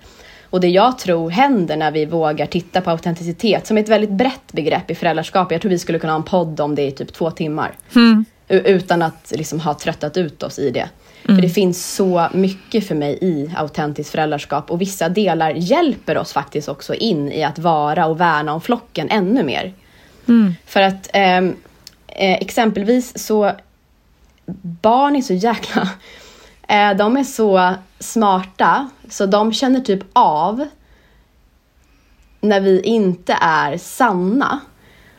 Och 0.50 0.62
det 0.62 0.68
jag 0.68 1.00
tror 1.00 1.30
händer 1.30 1.78
när 1.78 1.92
vi 1.92 2.06
vågar 2.06 2.46
titta 2.46 2.82
på 2.82 2.90
autenticitet, 2.90 3.68
som 3.68 3.78
är 3.78 3.82
ett 3.82 3.90
väldigt 3.90 4.12
brett 4.12 4.52
begrepp 4.52 4.92
i 4.92 4.96
föräldraskap. 4.96 5.52
Jag 5.52 5.62
tror 5.62 5.70
vi 5.70 5.80
skulle 5.80 6.00
kunna 6.00 6.14
ha 6.14 6.18
en 6.18 6.24
podd 6.24 6.60
om 6.60 6.76
det 6.76 6.88
i 6.88 6.92
typ 6.92 7.14
två 7.14 7.32
timmar. 7.32 7.72
U- 7.96 8.24
Utan 8.48 9.02
att 9.02 9.34
liksom 9.36 9.60
ha 9.60 9.74
tröttat 9.74 10.18
ut 10.18 10.44
oss 10.44 10.60
i 10.60 10.72
det. 10.72 10.90
För 11.36 11.42
det 11.42 11.50
finns 11.50 11.96
så 11.96 12.28
mycket 12.34 12.88
för 12.88 12.96
mig 12.96 13.18
i 13.22 13.52
autentiskt 13.58 14.12
föräldraskap 14.12 14.72
och 14.72 14.82
vissa 14.82 15.10
delar 15.10 15.52
hjälper 15.52 16.18
oss 16.18 16.34
faktiskt 16.34 16.70
också 16.70 16.96
in 16.96 17.32
i 17.32 17.44
att 17.44 17.60
vara 17.60 18.06
och 18.06 18.20
värna 18.20 18.54
om 18.54 18.62
flocken 18.62 19.10
ännu 19.10 19.44
mer. 19.44 19.74
För 20.66 20.82
att 20.82 21.10
ehm, 21.14 21.56
eh, 22.08 22.34
exempelvis 22.34 23.26
så 23.26 23.52
barn 24.62 25.16
är 25.16 25.22
så 25.22 25.34
jäkla... 25.34 25.90
Eh, 26.70 26.96
de 26.98 27.18
är 27.18 27.24
så 27.24 27.74
smarta 28.00 28.90
så 29.10 29.26
de 29.26 29.54
känner 29.54 29.80
typ 29.80 30.04
av 30.14 30.68
när 32.42 32.62
vi 32.62 32.82
inte 32.82 33.38
är 33.42 33.78
sanna. 33.78 34.60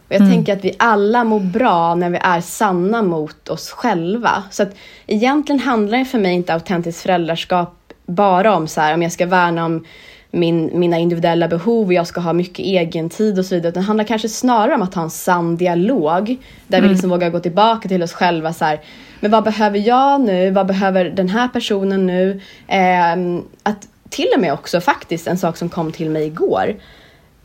Och 0.09 0.15
jag 0.15 0.31
tänker 0.31 0.53
att 0.53 0.65
vi 0.65 0.75
alla 0.79 1.25
mår 1.25 1.41
bra 1.41 1.95
när 1.95 2.11
vi 2.11 2.19
är 2.23 2.41
sanna 2.41 3.03
mot 3.03 3.49
oss 3.49 3.71
själva. 3.71 4.43
Så 4.51 4.63
att 4.63 4.75
egentligen 5.07 5.61
handlar 5.61 5.99
det 5.99 6.05
för 6.05 6.19
mig 6.19 6.35
inte 6.35 6.55
autentiskt 6.55 7.03
föräldraskap 7.03 7.75
bara 8.07 8.57
om 8.57 8.69
så 8.69 8.81
här, 8.81 8.95
om 8.95 9.03
jag 9.03 9.13
ska 9.13 9.27
värna 9.27 9.65
om 9.65 9.85
min, 10.31 10.71
mina 10.75 10.99
individuella 10.99 11.49
behov 11.49 11.87
och 11.87 11.93
jag 11.93 12.07
ska 12.07 12.21
ha 12.21 12.33
mycket 12.33 12.59
egen 12.59 13.11
tid 13.11 13.39
och 13.39 13.45
så 13.45 13.55
vidare. 13.55 13.71
Utan 13.71 13.83
det 13.83 13.87
handlar 13.87 14.05
kanske 14.05 14.29
snarare 14.29 14.75
om 14.75 14.83
att 14.83 14.95
ha 14.95 15.03
en 15.03 15.11
sann 15.11 15.57
dialog. 15.57 16.37
Där 16.67 16.81
vi 16.81 16.89
liksom 16.89 17.11
vågar 17.11 17.31
gå 17.31 17.41
tillbaka 17.41 17.89
till 17.89 18.03
oss 18.03 18.13
själva. 18.13 18.53
Så 18.53 18.65
här, 18.65 18.81
men 19.21 19.31
vad 19.31 19.45
behöver 19.45 19.79
jag 19.79 20.21
nu? 20.21 20.51
Vad 20.51 20.67
behöver 20.67 21.05
den 21.05 21.29
här 21.29 21.49
personen 21.49 22.07
nu? 22.07 22.41
Ehm, 22.67 23.43
att 23.63 23.89
till 24.09 24.29
och 24.35 24.41
med 24.41 24.53
också 24.53 24.81
faktiskt 24.81 25.27
en 25.27 25.39
sak 25.39 25.57
som 25.57 25.69
kom 25.69 25.93
till 25.93 26.11
mig 26.11 26.27
igår. 26.27 26.75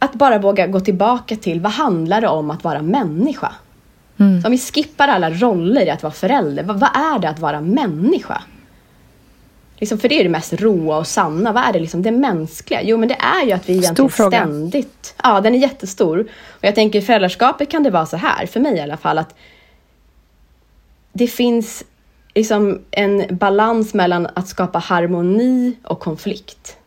Att 0.04 0.14
bara 0.14 0.40
våga 0.40 0.68
gå 0.68 0.80
tillbaka 0.80 1.36
till 1.36 1.62
vad 1.62 1.72
handlar 1.72 2.22
det 2.22 2.28
om 2.28 2.52
att 2.52 2.64
vara 2.64 2.82
människa? 2.82 3.52
Så 4.42 4.48
om 4.48 4.52
vi 4.52 4.58
skippar 4.58 5.08
alla 5.08 5.30
roller 5.30 5.86
i 5.86 5.90
att 5.90 6.04
vara 6.04 6.14
förälder, 6.14 6.64
vad, 6.64 6.80
vad 6.80 6.90
är 6.96 7.20
det 7.20 7.30
att 7.30 7.40
vara 7.40 7.62
människa? 7.62 8.44
Liksom, 9.78 9.98
för 9.98 10.10
det 10.10 10.20
är 10.20 10.24
det 10.24 10.30
mest 10.30 10.54
råa 10.54 10.98
och 10.98 11.08
sanna. 11.08 11.52
Vad 11.52 11.64
är 11.64 11.74
det, 11.74 11.80
liksom, 11.80 12.02
det 12.02 12.12
mänskliga? 12.12 12.82
Jo, 12.84 12.98
men 12.98 13.10
det 13.10 13.16
är 13.16 13.46
ju 13.46 13.52
att 13.52 13.70
vi 13.70 13.74
egentligen 13.74 14.10
fråga. 14.10 14.38
ständigt... 14.38 15.16
Ja, 15.24 15.42
den 15.42 15.56
är 15.56 15.60
jättestor. 15.60 16.20
Och 16.50 16.64
jag 16.64 16.76
tänker 16.76 17.00
i 17.00 17.02
föräldraskapet 17.02 17.70
kan 17.72 17.84
det 17.84 17.90
vara 17.90 18.06
så 18.06 18.18
här, 18.18 18.46
för 18.46 18.60
mig 18.60 18.76
i 18.76 18.82
alla 18.82 18.98
fall, 18.98 19.18
att 19.18 19.36
det 21.14 21.28
finns 21.28 21.84
liksom 22.36 22.82
en 22.92 23.38
balans 23.38 23.94
mellan 23.94 24.28
att 24.34 24.48
skapa 24.48 24.80
harmoni 24.80 25.76
och 25.84 26.00
konflikt. 26.00 26.78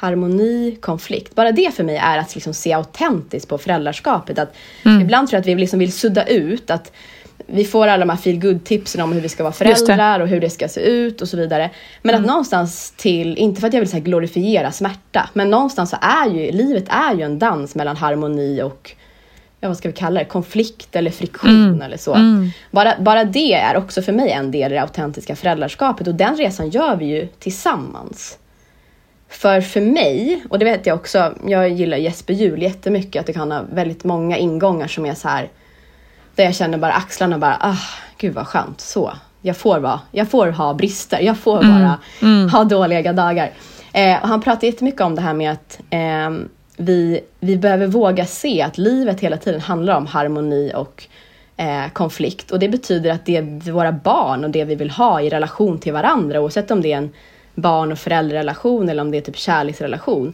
Harmoni, 0.00 0.76
konflikt. 0.80 1.34
Bara 1.34 1.52
det 1.52 1.74
för 1.74 1.84
mig 1.84 1.96
är 1.96 2.18
att 2.18 2.34
liksom 2.34 2.54
se 2.54 2.72
autentiskt 2.72 3.48
på 3.48 3.58
föräldraskapet. 3.58 4.38
Att 4.38 4.54
Ibland 5.02 5.28
tror 5.28 5.36
jag 5.36 5.40
att 5.40 5.46
vi 5.46 5.54
liksom 5.54 5.78
vill 5.78 5.92
sudda 5.92 6.26
ut 6.26 6.70
att 6.70 6.92
vi 7.46 7.64
får 7.64 7.86
alla 7.86 8.04
de 8.06 8.10
här 8.10 8.16
feel 8.16 8.60
tipsen 8.60 9.00
om 9.00 9.12
hur 9.12 9.20
vi 9.20 9.28
ska 9.28 9.42
vara 9.42 9.52
föräldrar 9.52 10.20
och 10.20 10.28
hur 10.28 10.40
det 10.40 10.50
ska 10.50 10.68
se 10.68 10.80
ut 10.80 11.22
och 11.22 11.28
så 11.28 11.36
vidare. 11.36 11.70
Men 12.02 12.14
att 12.14 12.26
någonstans 12.26 12.94
till, 12.96 13.36
inte 13.38 13.60
för 13.60 13.68
att 13.68 13.74
jag 13.74 13.80
vill 13.80 13.90
så 13.90 13.98
glorifiera 13.98 14.72
smärta, 14.72 15.30
men 15.32 15.50
någonstans 15.50 15.90
så 15.90 15.96
är 16.00 16.30
ju 16.30 16.52
livet 16.52 16.84
är 16.88 17.14
ju 17.14 17.22
en 17.22 17.38
dans 17.38 17.74
mellan 17.74 17.96
harmoni 17.96 18.62
och 18.62 18.94
ja, 19.60 19.68
vad 19.68 19.76
ska 19.76 19.88
vi 19.88 19.94
kalla 19.94 20.20
det, 20.20 20.26
konflikt 20.26 20.96
eller 20.96 21.10
friktion 21.10 21.82
eller 21.82 21.96
så. 21.96 22.16
Bara, 22.70 22.94
bara 23.00 23.24
det 23.24 23.54
är 23.54 23.76
också 23.76 24.02
för 24.02 24.12
mig 24.12 24.30
en 24.30 24.50
del 24.50 24.72
i 24.72 24.74
det 24.74 24.82
autentiska 24.82 25.36
föräldraskapet 25.36 26.06
och 26.06 26.14
den 26.14 26.36
resan 26.36 26.70
gör 26.70 26.96
vi 26.96 27.04
ju 27.04 27.26
tillsammans. 27.38 28.38
För 29.28 29.60
för 29.60 29.80
mig, 29.80 30.42
och 30.50 30.58
det 30.58 30.64
vet 30.64 30.86
jag 30.86 30.96
också, 30.96 31.34
jag 31.46 31.68
gillar 31.68 31.96
Jesper 31.96 32.34
Juhl 32.34 32.62
jättemycket, 32.62 33.20
att 33.20 33.26
det 33.26 33.32
kan 33.32 33.52
ha 33.52 33.62
väldigt 33.72 34.04
många 34.04 34.36
ingångar 34.36 34.88
som 34.88 35.06
är 35.06 35.14
så 35.14 35.28
här 35.28 35.48
där 36.34 36.44
jag 36.44 36.54
känner 36.54 36.78
bara 36.78 36.92
axlarna 36.92 37.38
bara, 37.38 37.56
ah, 37.60 37.78
gud 38.18 38.34
vad 38.34 38.46
skönt, 38.46 38.80
så. 38.80 39.12
Jag 39.42 39.56
får, 39.56 39.78
vara, 39.78 40.00
jag 40.12 40.30
får 40.30 40.46
ha 40.46 40.74
brister, 40.74 41.20
jag 41.20 41.38
får 41.38 41.62
bara 41.62 41.98
ha 42.52 42.64
dåliga 42.64 43.12
dagar. 43.12 43.50
Eh, 43.92 44.22
och 44.22 44.28
han 44.28 44.40
pratar 44.40 44.66
jättemycket 44.66 45.00
om 45.00 45.14
det 45.14 45.20
här 45.20 45.34
med 45.34 45.52
att 45.52 45.80
ehm, 45.90 46.48
vi, 46.76 47.20
vi 47.40 47.56
behöver 47.56 47.86
våga 47.86 48.26
se 48.26 48.62
att 48.62 48.78
livet 48.78 49.20
hela 49.20 49.36
tiden 49.36 49.60
handlar 49.60 49.96
om 49.96 50.06
harmoni 50.06 50.72
och 50.74 51.04
eh, 51.56 51.88
konflikt. 51.92 52.50
Och 52.50 52.58
det 52.58 52.68
betyder 52.68 53.10
att 53.10 53.26
det 53.26 53.40
våra 53.70 53.92
barn 53.92 54.44
och 54.44 54.50
det 54.50 54.64
vi 54.64 54.74
vill 54.74 54.90
ha 54.90 55.20
i 55.20 55.28
relation 55.28 55.78
till 55.78 55.92
varandra, 55.92 56.40
oavsett 56.40 56.70
om 56.70 56.82
det 56.82 56.92
är 56.92 56.96
en 56.96 57.12
barn 57.60 57.92
och 57.92 57.98
föräldrarelation 57.98 58.88
eller 58.88 59.02
om 59.02 59.10
det 59.10 59.16
är 59.16 59.22
typ 59.22 59.36
kärleksrelation, 59.36 60.32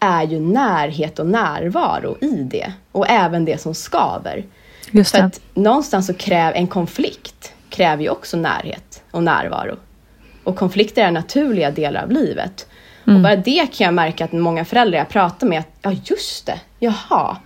är 0.00 0.22
ju 0.22 0.40
närhet 0.40 1.18
och 1.18 1.26
närvaro 1.26 2.16
i 2.20 2.42
det. 2.42 2.72
Och 2.92 3.08
även 3.08 3.44
det 3.44 3.60
som 3.60 3.74
skaver. 3.74 4.44
Just 4.90 5.10
För 5.10 5.18
det. 5.18 5.24
att 5.24 5.40
någonstans 5.54 6.06
så 6.06 6.14
kräver 6.14 6.52
en 6.52 6.66
konflikt 6.66 7.52
kräver 7.70 8.02
ju 8.02 8.08
också 8.08 8.36
närhet 8.36 9.02
och 9.10 9.22
närvaro. 9.22 9.76
Och 10.44 10.56
konflikter 10.56 11.02
är 11.02 11.10
naturliga 11.10 11.70
delar 11.70 12.02
av 12.02 12.10
livet. 12.10 12.66
Och 13.06 13.20
bara 13.20 13.36
det 13.36 13.66
kan 13.72 13.84
jag 13.84 13.94
märka 13.94 14.24
att 14.24 14.32
många 14.32 14.64
föräldrar 14.64 14.98
jag 14.98 15.08
pratar 15.08 15.46
med, 15.46 15.58
att, 15.58 15.68
ja 15.82 15.92
just 16.04 16.46
det, 16.46 16.60
jaha. 16.78 17.36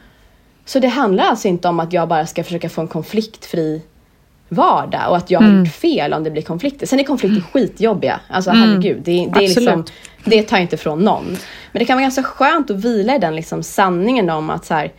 Så 0.65 0.79
det 0.79 0.89
handlar 0.89 1.25
alltså 1.25 1.49
inte 1.49 1.69
om 1.69 1.81
att 1.81 1.93
jag 1.93 2.09
bara 2.09 2.27
ska 2.27 2.45
försöka 2.45 2.69
få 2.69 2.81
en 2.81 2.89
konfliktfri 2.89 3.83
vardag 4.49 5.11
och 5.11 5.17
att 5.17 5.31
jag 5.31 5.41
har 5.41 5.59
gjort 5.59 5.73
fel 5.73 6.13
om 6.13 6.25
det 6.25 6.31
blir 6.31 6.43
konflikter. 6.43 6.87
Sen 6.87 7.01
är 7.01 7.05
konflikter 7.05 7.41
skitjobbiga. 7.41 8.21
Alltså 8.29 8.51
herregud, 8.51 9.03
det, 9.05 9.13
det, 9.35 9.45
är 9.45 9.49
liksom, 9.49 9.85
det 10.25 10.43
tar 10.43 10.57
jag 10.57 10.65
inte 10.65 10.77
från 10.77 11.05
någon. 11.05 11.25
Men 11.73 11.79
det 11.79 11.85
kan 11.85 11.97
vara 11.97 12.03
ganska 12.03 12.23
skönt 12.23 12.71
att 12.71 12.85
vila 12.85 13.17
i 13.17 13.19
den 13.19 13.37
liksom 13.37 13.63
sanningen 13.63 14.31
om 14.31 14.51
att 14.51 14.65
så 14.65 14.75
här, 14.75 14.93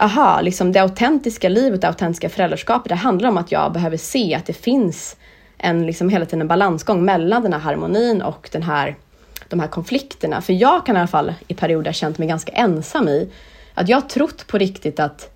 aha, 0.00 0.40
liksom 0.40 0.72
det 0.72 0.80
autentiska 0.80 1.48
livet, 1.48 1.80
det 1.80 1.88
autentiska 1.88 2.28
föräldraskapet, 2.28 2.88
det 2.88 2.94
handlar 2.94 3.28
om 3.28 3.36
att 3.36 3.52
jag 3.52 3.72
behöver 3.72 3.96
se 3.96 4.34
att 4.34 4.46
det 4.46 4.52
finns 4.52 5.16
en 5.58 5.86
liksom 5.86 6.08
hela 6.08 6.24
tiden 6.24 6.40
en 6.40 6.48
balansgång 6.48 7.04
mellan 7.04 7.42
den 7.42 7.52
här 7.52 7.60
harmonin 7.60 8.22
och 8.22 8.48
den 8.52 8.62
här, 8.62 8.96
de 9.48 9.60
här 9.60 9.68
konflikterna. 9.68 10.40
För 10.40 10.52
jag 10.52 10.86
kan 10.86 10.96
i 10.96 10.98
alla 10.98 11.08
fall 11.08 11.34
i 11.48 11.54
perioder 11.54 11.92
känt 11.92 12.18
mig 12.18 12.28
ganska 12.28 12.52
ensam 12.52 13.08
i 13.08 13.30
att 13.74 13.88
jag 13.88 13.96
har 13.96 14.08
trott 14.08 14.46
på 14.46 14.58
riktigt 14.58 15.00
att 15.00 15.33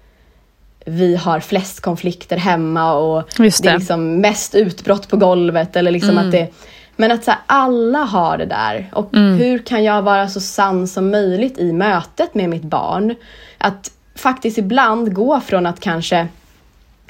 vi 0.89 1.17
har 1.17 1.41
flest 1.41 1.81
konflikter 1.81 2.37
hemma 2.37 2.93
och 2.93 3.29
Just 3.39 3.63
det 3.63 3.69
är 3.69 3.73
det. 3.73 3.79
liksom 3.79 4.21
mest 4.21 4.55
utbrott 4.55 5.09
på 5.09 5.17
golvet. 5.17 5.77
Eller 5.77 5.91
liksom 5.91 6.19
att 6.19 6.33
det, 6.33 6.49
men 6.97 7.11
att 7.11 7.25
så 7.25 7.31
här, 7.31 7.41
alla 7.47 7.99
har 7.99 8.39
det 8.39 8.47
där. 8.47 8.91
Och 8.93 9.09
hur 9.13 9.59
kan 9.59 9.85
jag 9.85 10.03
vara 10.03 10.29
så 10.29 10.41
sann 10.41 10.89
som 10.89 11.11
möjligt 11.11 11.59
i 11.59 11.73
mötet 11.73 12.35
med 12.35 12.51
mitt 12.51 12.63
barn? 12.63 13.15
Att 13.59 13.91
faktiskt 14.15 14.59
ibland 14.59 15.15
gå 15.15 15.41
från 15.41 15.67
att 15.67 15.81
kanske 15.81 16.29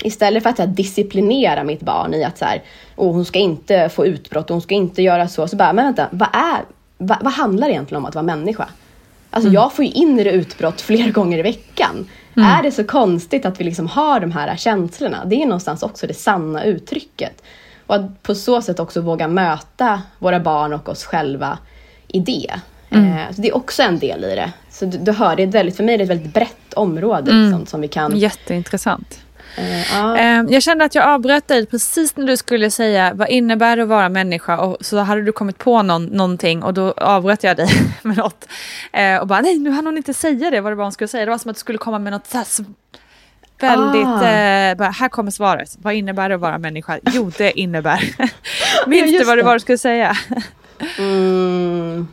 Istället 0.02 0.42
för 0.42 0.50
att 0.50 0.56
så 0.56 0.62
här, 0.62 0.68
disciplinera 0.70 1.64
mitt 1.64 1.80
barn 1.80 2.14
i 2.14 2.24
att 2.24 2.38
så 2.38 2.44
här, 2.44 2.62
oh, 2.96 3.12
hon 3.12 3.24
ska 3.24 3.38
inte 3.38 3.88
få 3.88 4.06
utbrott 4.06 4.50
och 4.50 4.54
hon 4.54 4.62
ska 4.62 4.74
inte 4.74 5.02
göra 5.02 5.28
så. 5.28 5.48
Så 5.48 5.56
bara, 5.56 5.72
men 5.72 5.84
vänta, 5.84 6.08
vad, 6.10 6.28
är, 6.32 6.64
vad, 6.98 7.18
vad 7.22 7.32
handlar 7.32 7.66
det 7.66 7.72
egentligen 7.72 8.02
om 8.02 8.06
att 8.06 8.14
vara 8.14 8.22
människa? 8.22 8.68
Alltså 9.30 9.50
jag 9.50 9.72
får 9.72 9.84
ju 9.84 9.90
inre 9.90 10.32
utbrott 10.32 10.80
flera 10.80 11.10
gånger 11.10 11.38
i 11.38 11.42
veckan. 11.42 12.08
Är 12.42 12.62
det 12.62 12.72
så 12.72 12.84
konstigt 12.84 13.46
att 13.46 13.60
vi 13.60 13.64
liksom 13.64 13.86
har 13.86 14.20
de 14.20 14.32
här 14.32 14.56
känslorna? 14.56 15.24
Det 15.24 15.42
är 15.42 15.46
någonstans 15.46 15.82
också 15.82 16.06
det 16.06 16.14
sanna 16.14 16.64
uttrycket. 16.64 17.42
Och 17.86 17.94
att 17.94 18.22
på 18.22 18.34
så 18.34 18.62
sätt 18.62 18.80
också 18.80 19.00
våga 19.00 19.28
möta 19.28 20.02
våra 20.18 20.40
barn 20.40 20.72
och 20.72 20.88
oss 20.88 21.04
själva 21.04 21.58
i 22.08 22.20
det. 22.20 22.60
Eh, 22.90 23.34
så 23.34 23.40
det 23.40 23.48
är 23.48 23.56
också 23.56 23.82
en 23.82 23.98
del 23.98 24.24
i 24.24 24.34
det. 24.34 24.52
Så 24.70 24.84
du, 24.84 24.98
du 24.98 25.12
hör, 25.12 25.36
det 25.36 25.42
är 25.42 25.46
väldigt, 25.46 25.76
för 25.76 25.84
mig 25.84 25.94
är 25.94 25.98
det 25.98 26.04
ett 26.04 26.10
väldigt 26.10 26.34
brett 26.34 26.74
område 26.74 27.32
liksom, 27.32 27.66
som 27.66 27.80
vi 27.80 27.88
kan... 27.88 28.18
Jätteintressant. 28.18 29.20
Eh, 29.58 29.92
ja. 29.92 30.18
Eh, 30.18 30.44
Jag 30.48 30.62
kände 30.62 30.84
att 30.84 30.94
jag 30.94 31.04
avbröt 31.04 31.48
dig 31.48 31.66
precis 31.66 32.16
när 32.16 32.26
du 32.26 32.36
skulle 32.36 32.70
säga 32.70 33.12
vad 33.14 33.28
innebär 33.28 33.76
det 33.76 33.82
att 33.82 33.88
vara 33.88 34.08
människa 34.08 34.58
och 34.58 34.76
så 34.80 34.98
hade 34.98 35.22
du 35.22 35.32
kommit 35.32 35.58
på 35.58 35.82
någon, 35.82 36.04
någonting 36.04 36.62
och 36.62 36.74
då 36.74 36.92
avbröt 36.92 37.42
jag 37.44 37.56
dig 37.56 37.68
med 38.02 38.16
något. 38.16 38.48
Eh, 38.92 39.16
och 39.16 39.26
bara 39.26 39.40
nej, 39.40 39.58
nu 39.58 39.70
hann 39.70 39.86
hon 39.86 39.96
inte 39.96 40.14
säga 40.14 40.50
det, 40.50 40.60
vad 40.60 40.72
det 40.72 40.76
var 40.76 40.84
hon 40.84 40.92
skulle 40.92 41.08
säga. 41.08 41.24
Det 41.24 41.30
var 41.30 41.38
som 41.38 41.50
att 41.50 41.56
du 41.56 41.60
skulle 41.60 41.78
komma 41.78 41.98
med 41.98 42.12
något 42.12 42.26
så 42.26 42.36
här, 42.38 42.46
Väldigt, 43.60 44.06
Ah. 44.06 44.28
eh, 44.28 44.74
bara, 44.76 44.90
här 44.90 45.08
kommer 45.08 45.30
svaret. 45.30 45.76
Vad 45.82 45.94
innebär 45.94 46.28
det 46.28 46.34
att 46.34 46.40
vara 46.40 46.58
människa? 46.58 46.98
Jo, 47.12 47.30
det 47.38 47.60
innebär. 47.60 48.14
Minns 48.86 49.10
du 49.10 49.16
just 49.16 49.26
vad 49.26 49.38
det. 49.38 49.42
var 49.42 49.54
du 49.54 49.60
skulle 49.60 49.78
säga? 49.78 50.16
Mm. 50.98 52.08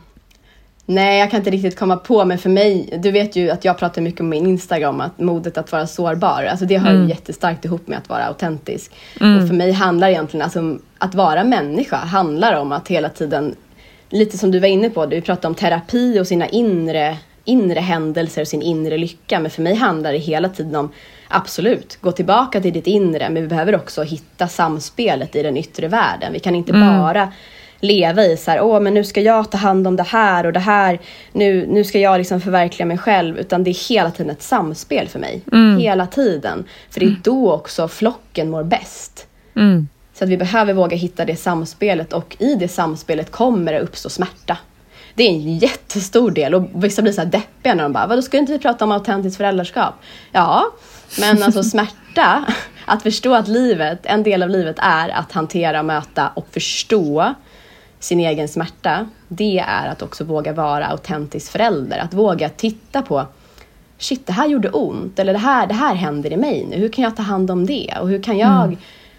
Nej, 0.88 1.18
jag 1.18 1.30
kan 1.30 1.38
inte 1.38 1.50
riktigt 1.50 1.78
komma 1.78 1.96
på, 1.96 2.24
men 2.24 2.38
för 2.38 2.50
mig, 2.50 2.98
du 3.02 3.10
vet 3.10 3.36
ju 3.36 3.50
att 3.50 3.64
jag 3.64 3.78
pratar 3.78 4.02
mycket 4.02 4.20
om 4.20 4.28
min 4.28 4.46
Instagram, 4.46 5.00
att 5.00 5.18
modet 5.18 5.58
att 5.58 5.72
vara 5.72 5.86
sårbar, 5.86 6.44
alltså 6.50 6.64
det 6.64 6.78
hör 6.78 6.92
ju 6.92 7.08
jättestarkt 7.08 7.64
ihop 7.64 7.88
med 7.88 7.98
att 7.98 8.08
vara 8.08 8.24
autentisk. 8.24 8.92
Och 9.14 9.48
för 9.48 9.54
mig 9.54 9.72
handlar 9.72 10.08
egentligen, 10.08 10.44
alltså 10.44 10.78
att 10.98 11.14
vara 11.14 11.44
människa 11.44 11.96
handlar 11.96 12.60
om 12.60 12.72
att 12.72 12.88
hela 12.88 13.08
tiden, 13.08 13.54
lite 14.10 14.38
som 14.38 14.50
du 14.50 14.58
var 14.58 14.68
inne 14.68 14.90
på, 14.90 15.06
du 15.06 15.20
pratade 15.20 15.48
om 15.48 15.54
terapi 15.54 16.20
och 16.20 16.26
sina 16.26 16.48
inre, 16.48 17.16
inre 17.44 17.80
händelser 17.80 18.42
och 18.42 18.48
sin 18.48 18.62
inre 18.62 18.98
lycka, 18.98 19.40
men 19.40 19.50
för 19.50 19.62
mig 19.62 19.74
handlar 19.74 20.12
det 20.12 20.18
hela 20.18 20.48
tiden 20.48 20.76
om 20.76 20.90
Absolut, 21.28 21.98
gå 22.00 22.12
tillbaka 22.12 22.60
till 22.60 22.72
ditt 22.72 22.86
inre, 22.86 23.30
men 23.30 23.42
vi 23.42 23.48
behöver 23.48 23.74
också 23.74 24.02
hitta 24.02 24.48
samspelet 24.48 25.36
i 25.36 25.42
den 25.42 25.56
yttre 25.56 25.88
världen. 25.88 26.32
Vi 26.32 26.38
kan 26.38 26.54
inte 26.54 26.72
bara 26.72 27.32
leva 27.80 28.24
i 28.24 28.36
så 28.36 28.50
här, 28.50 28.60
åh 28.60 28.80
men 28.80 28.94
nu 28.94 29.04
ska 29.04 29.20
jag 29.20 29.50
ta 29.50 29.58
hand 29.58 29.86
om 29.86 29.96
det 29.96 30.02
här 30.02 30.46
och 30.46 30.52
det 30.52 30.60
här, 30.60 30.98
nu, 31.32 31.66
nu 31.66 31.84
ska 31.84 31.98
jag 31.98 32.18
liksom 32.18 32.40
förverkliga 32.40 32.86
mig 32.86 32.98
själv. 32.98 33.38
Utan 33.38 33.64
det 33.64 33.70
är 33.70 33.88
hela 33.88 34.10
tiden 34.10 34.30
ett 34.30 34.42
samspel 34.42 35.08
för 35.08 35.18
mig. 35.18 35.42
Hela 35.78 36.06
tiden. 36.06 36.64
För 36.90 37.00
det 37.00 37.06
är 37.06 37.16
då 37.22 37.52
också 37.52 37.88
flocken 37.88 38.50
mår 38.50 38.64
bäst. 38.64 39.26
Så 40.18 40.24
att 40.24 40.30
vi 40.30 40.36
behöver 40.36 40.72
våga 40.72 40.96
hitta 40.96 41.24
det 41.24 41.36
samspelet 41.36 42.12
och 42.12 42.36
i 42.38 42.54
det 42.54 42.68
samspelet 42.68 43.30
kommer 43.30 43.72
det 43.72 43.80
uppstå 43.80 44.08
smärta. 44.08 44.58
Det 45.14 45.22
är 45.22 45.30
en 45.30 45.58
jättestor 45.58 46.30
del 46.30 46.54
och 46.54 46.68
vissa 46.74 47.02
blir 47.02 47.12
så 47.12 47.20
här 47.20 47.28
deppiga 47.28 47.74
när 47.74 47.82
de 47.82 47.92
bara, 47.92 48.06
vadå 48.06 48.22
ska 48.22 48.38
inte 48.38 48.52
vi 48.52 48.58
prata 48.58 48.84
om 48.84 48.92
autentiskt 48.92 49.36
föräldraskap? 49.36 49.94
Ja, 50.32 50.64
men 51.20 51.42
alltså 51.42 51.62
smärta, 51.62 52.44
att 52.84 53.02
förstå 53.02 53.34
att 53.34 53.48
livet, 53.48 53.98
en 54.02 54.22
del 54.22 54.42
av 54.42 54.48
livet 54.48 54.76
är 54.78 55.08
att 55.08 55.32
hantera, 55.32 55.82
möta 55.82 56.28
och 56.28 56.46
förstå 56.50 57.34
sin 58.00 58.20
egen 58.20 58.48
smärta. 58.48 59.08
Det 59.28 59.58
är 59.58 59.88
att 59.88 60.02
också 60.02 60.24
våga 60.24 60.52
vara 60.52 60.86
autentisk 60.86 61.52
förälder, 61.52 61.98
att 61.98 62.14
våga 62.14 62.48
titta 62.48 63.02
på 63.02 63.26
shit, 63.98 64.26
det 64.26 64.32
här 64.32 64.46
gjorde 64.46 64.70
ont, 64.70 65.18
eller 65.18 65.32
det 65.32 65.38
här, 65.38 65.66
det 65.66 65.74
här 65.74 65.94
händer 65.94 66.32
i 66.32 66.36
mig 66.36 66.66
nu, 66.70 66.76
hur 66.76 66.88
kan 66.88 67.04
jag 67.04 67.16
ta 67.16 67.22
hand 67.22 67.50
om 67.50 67.66
det? 67.66 67.94
Och 68.00 68.08
hur 68.08 68.22
kan 68.22 68.38
jag, 68.38 68.76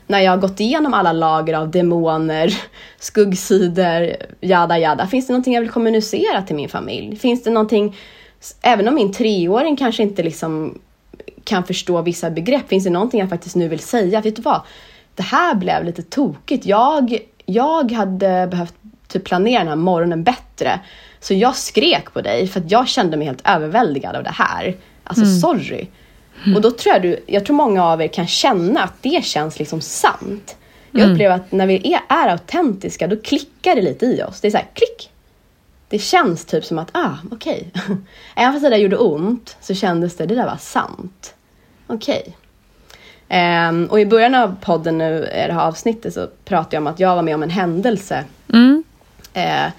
när 0.07 0.19
jag 0.19 0.31
har 0.31 0.37
gått 0.37 0.59
igenom 0.59 0.93
alla 0.93 1.13
lager 1.13 1.53
av 1.53 1.71
demoner, 1.71 2.61
skuggsidor, 2.99 4.15
jada 4.41 4.79
jada, 4.79 5.07
finns 5.07 5.27
det 5.27 5.33
någonting 5.33 5.53
jag 5.53 5.61
vill 5.61 5.69
kommunicera 5.69 6.41
till 6.41 6.55
min 6.55 6.69
familj? 6.69 7.15
Finns 7.15 7.43
det 7.43 7.49
någonting, 7.49 7.95
även 8.61 8.87
om 8.87 8.95
min 8.95 9.13
treåring 9.13 9.75
kanske 9.75 10.03
inte 10.03 10.23
liksom 10.23 10.79
kan 11.43 11.63
förstå 11.63 12.01
vissa 12.01 12.29
begrepp, 12.29 12.69
finns 12.69 12.83
det 12.83 12.89
någonting 12.89 13.19
jag 13.19 13.29
faktiskt 13.29 13.55
nu 13.55 13.67
vill 13.67 13.79
säga? 13.79 14.21
Vet 14.21 14.35
du 14.35 14.41
vad? 14.41 14.61
Det 15.15 15.23
här 15.23 15.55
blev 15.55 15.83
lite 15.83 16.01
tokigt. 16.01 16.65
Jag, 16.65 17.17
jag 17.49 17.91
hade 17.91 18.47
behövt 18.51 18.73
typ 19.07 19.23
planera 19.23 19.59
den 19.59 19.67
här 19.67 19.75
morgonen 19.75 20.23
bättre. 20.23 20.79
Så 21.19 21.33
jag 21.33 21.55
skrek 21.55 22.13
på 22.13 22.21
dig 22.21 22.47
för 22.47 22.59
att 22.59 22.71
jag 22.71 22.87
kände 22.87 23.17
mig 23.17 23.27
helt 23.27 23.47
överväldigad 23.47 24.15
av 24.15 24.23
det 24.23 24.33
här. 24.33 24.75
Alltså 25.03 25.25
sorry. 25.25 25.87
Och 26.55 26.61
då 26.61 26.71
tror 26.71 26.93
jag 26.93 27.01
du, 27.01 27.23
jag 27.27 27.45
tror 27.45 27.55
många 27.55 27.83
av 27.83 28.01
er 28.01 28.07
kan 28.07 28.27
känna 28.27 28.83
att 28.83 28.93
det 29.01 29.25
känns 29.25 29.59
liksom 29.59 29.81
sant. 29.81 30.57
Jag 30.91 31.11
upplever 31.11 31.35
att 31.35 31.51
när 31.51 31.67
vi 31.67 31.93
är, 31.93 32.01
är 32.09 32.29
autentiska, 32.29 33.07
då 33.07 33.15
klickar 33.15 33.75
det 33.75 33.81
lite 33.81 34.05
i 34.05 34.23
oss. 34.23 34.41
Det 34.41 34.47
är 34.47 34.51
så 34.51 34.57
här, 34.57 34.67
klick. 34.73 35.11
Det 35.89 35.99
känns 35.99 36.45
typ 36.45 36.65
som 36.65 36.79
att, 36.79 36.89
ah, 36.91 37.13
okej. 37.31 37.71
Även 38.35 38.53
fast 38.53 38.63
det 38.63 38.69
där 38.69 38.77
gjorde 38.77 38.97
ont 38.97 39.57
så 39.61 39.73
kändes 39.73 40.15
det, 40.15 40.25
det 40.25 40.35
där 40.35 40.45
var 40.45 40.57
sant. 40.57 41.35
Okej. 41.87 42.35
Ehm, 43.29 43.87
och 43.91 43.99
i 43.99 44.05
början 44.05 44.35
av 44.35 44.55
podden 44.61 44.97
nu, 44.97 45.29
i 45.33 45.47
det 45.47 45.53
här 45.53 45.67
avsnittet, 45.67 46.13
så 46.13 46.27
pratade 46.45 46.75
jag 46.75 46.81
om 46.81 46.87
att 46.87 46.99
jag 46.99 47.15
var 47.15 47.21
med 47.21 47.35
om 47.35 47.43
en 47.43 47.49
händelse. 47.49 48.23
Eh, 49.33 49.71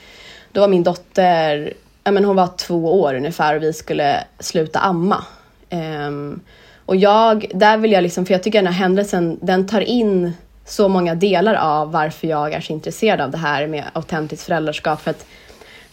då 0.52 0.61
var 0.61 0.69
min 0.69 0.83
dotter, 0.83 1.73
ja, 2.05 2.11
men 2.11 2.25
hon 2.25 2.37
var 2.37 2.49
två 2.57 3.00
år 3.00 3.14
ungefär 3.14 3.57
och 3.57 3.62
vi 3.62 3.73
skulle 3.73 4.25
sluta 4.39 4.78
amma. 4.78 5.25
Ehm, 5.71 6.41
och 6.87 6.97
jag, 6.97 7.47
där 7.54 7.76
vill 7.76 7.93
jag 7.93 8.02
liksom, 8.02 8.26
för 8.26 8.34
jag 8.34 8.43
tycker 8.43 8.58
den 8.58 8.73
här 8.73 8.80
händelsen, 8.82 9.39
den 9.43 9.67
tar 9.67 9.80
in 9.80 10.32
så 10.65 10.89
många 10.89 11.15
delar 11.15 11.54
av 11.54 11.93
varför 11.93 12.28
jag 12.28 12.52
är 12.52 12.61
så 12.61 12.73
intresserad 12.73 13.21
av 13.21 13.30
det 13.30 13.39
här 13.39 13.67
med 13.67 13.84
autentiskt 13.93 14.47
föräldraskap. 14.47 15.00
För 15.00 15.11
att 15.11 15.26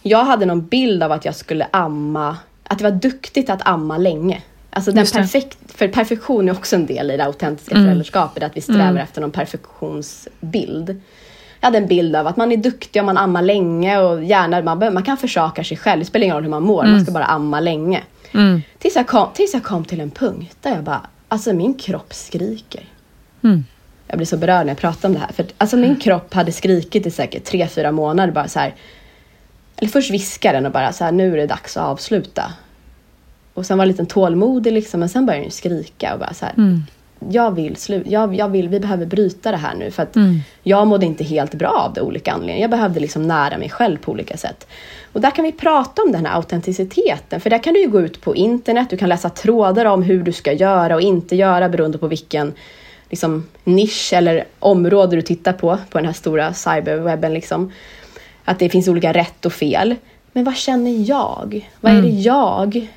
jag 0.02 0.24
hade 0.24 0.46
någon 0.46 0.66
bild 0.66 1.02
av 1.02 1.12
att 1.12 1.24
jag 1.24 1.34
skulle 1.34 1.66
amma, 1.70 2.36
att 2.64 2.78
det 2.78 2.84
var 2.84 2.90
duktigt 2.90 3.50
att 3.50 3.68
amma 3.68 3.98
länge. 3.98 4.42
Alltså 4.76 4.92
den 4.92 5.06
perfekt, 5.06 5.58
för 5.66 5.88
perfektion 5.88 6.48
är 6.48 6.52
också 6.52 6.76
en 6.76 6.86
del 6.86 7.10
i 7.10 7.16
det 7.16 7.24
autentiska 7.24 7.74
föräldraskapet, 7.74 8.42
att 8.42 8.56
vi 8.56 8.60
strävar 8.60 9.00
efter 9.00 9.20
någon 9.20 9.30
perfektionsbild. 9.30 11.00
Jag 11.60 11.66
hade 11.66 11.78
en 11.78 11.86
bild 11.86 12.16
av 12.16 12.26
att 12.26 12.36
man 12.36 12.52
är 12.52 12.56
duktig 12.56 13.00
om 13.02 13.06
man 13.06 13.16
ammar 13.18 13.42
länge 13.42 13.98
och 13.98 14.24
gärna, 14.24 14.62
man, 14.62 14.94
man 14.94 15.02
kan 15.02 15.16
försaka 15.16 15.64
sig 15.64 15.76
själv, 15.76 16.00
det 16.00 16.04
spelar 16.06 16.24
ingen 16.24 16.36
roll 16.36 16.42
hur 16.42 16.50
man 16.50 16.62
mår, 16.62 16.82
man 16.84 17.02
ska 17.02 17.12
bara 17.12 17.24
amma 17.24 17.60
länge. 17.60 18.02
Tills, 18.78 18.96
jag 18.96 19.06
kom, 19.06 19.28
tills 19.34 19.54
jag 19.54 19.62
kom 19.62 19.84
till 19.84 20.00
en 20.00 20.10
punkt 20.10 20.56
där 20.62 20.74
jag 20.74 20.84
bara, 20.84 21.00
alltså 21.28 21.52
min 21.52 21.74
kropp 21.74 22.14
skriker. 22.14 22.84
Jag 24.08 24.18
blir 24.18 24.26
så 24.26 24.36
berörd 24.36 24.66
när 24.66 24.70
jag 24.70 24.78
pratar 24.78 25.08
om 25.08 25.12
det 25.12 25.20
här. 25.20 25.32
För 25.32 25.46
alltså 25.58 25.76
min 25.76 25.96
kropp 25.96 26.34
hade 26.34 26.52
skrikit 26.52 27.06
i 27.06 27.10
säkert 27.10 27.44
tre, 27.44 27.68
fyra 27.68 27.92
månader 27.92 28.32
bara 28.32 28.48
så 28.48 28.58
här. 28.58 28.74
Eller 29.76 29.90
först 29.90 30.10
viskade 30.10 30.56
den 30.56 30.66
och 30.66 30.72
bara 30.72 30.92
så 30.92 31.04
här, 31.04 31.12
nu 31.12 31.32
är 31.32 31.36
det 31.36 31.46
dags 31.46 31.76
att 31.76 31.84
avsluta. 31.84 32.52
Och 33.56 33.66
sen 33.66 33.78
var 33.78 33.84
jag 33.84 33.88
lite 33.88 34.04
tålmodig 34.04 34.72
liksom, 34.72 35.00
men 35.00 35.08
sen 35.08 35.26
började 35.26 35.44
den 35.44 35.50
skrika 35.50 36.12
och 36.14 36.20
bara 36.20 36.34
så 36.34 36.44
här. 36.44 36.54
Jag 37.30 37.50
vill 37.50 37.76
sluta, 37.76 38.10
jag, 38.10 38.34
jag 38.34 38.48
vill, 38.48 38.68
vi 38.68 38.80
behöver 38.80 39.06
bryta 39.06 39.50
det 39.50 39.56
här 39.56 39.74
nu 39.74 39.90
för 39.90 40.02
att 40.02 40.16
jag 40.62 40.86
mådde 40.86 41.06
inte 41.06 41.24
helt 41.24 41.54
bra 41.54 41.84
av 41.88 41.92
det 41.94 42.00
olika 42.00 42.32
anledningar. 42.32 42.60
Jag 42.60 42.70
behövde 42.70 43.00
liksom 43.00 43.22
nära 43.22 43.58
mig 43.58 43.70
själv 43.70 43.96
på 43.96 44.12
olika 44.12 44.36
sätt. 44.36 44.66
Och 45.12 45.20
där 45.20 45.30
kan 45.30 45.44
vi 45.44 45.52
prata 45.52 46.02
om 46.02 46.12
den 46.12 46.26
här 46.26 46.36
autenticiteten, 46.36 47.40
för 47.40 47.50
där 47.50 47.62
kan 47.62 47.74
du 47.74 47.80
ju 47.80 47.88
gå 47.88 48.00
ut 48.00 48.20
på 48.20 48.36
internet, 48.36 48.90
du 48.90 48.96
kan 48.96 49.08
läsa 49.08 49.30
trådar 49.30 49.84
om 49.84 50.02
hur 50.02 50.22
du 50.22 50.32
ska 50.32 50.52
göra 50.52 50.94
och 50.94 51.00
inte 51.00 51.36
göra 51.36 51.68
beroende 51.68 51.98
på 51.98 52.08
vilken 52.08 52.52
liksom, 53.10 53.46
nisch 53.64 54.12
eller 54.12 54.44
område 54.58 55.16
du 55.16 55.22
tittar 55.22 55.52
på, 55.52 55.78
på 55.90 55.98
den 55.98 56.06
här 56.06 56.12
stora 56.12 56.54
cyberwebben. 56.54 57.34
Liksom. 57.34 57.72
Att 58.44 58.58
det 58.58 58.68
finns 58.68 58.88
olika 58.88 59.12
rätt 59.12 59.46
och 59.46 59.52
fel. 59.52 59.94
Men 60.32 60.44
vad 60.44 60.56
känner 60.56 61.08
jag? 61.10 61.70
Vad 61.80 61.92
är 61.92 62.02
det 62.02 62.08
jag? 62.08 62.88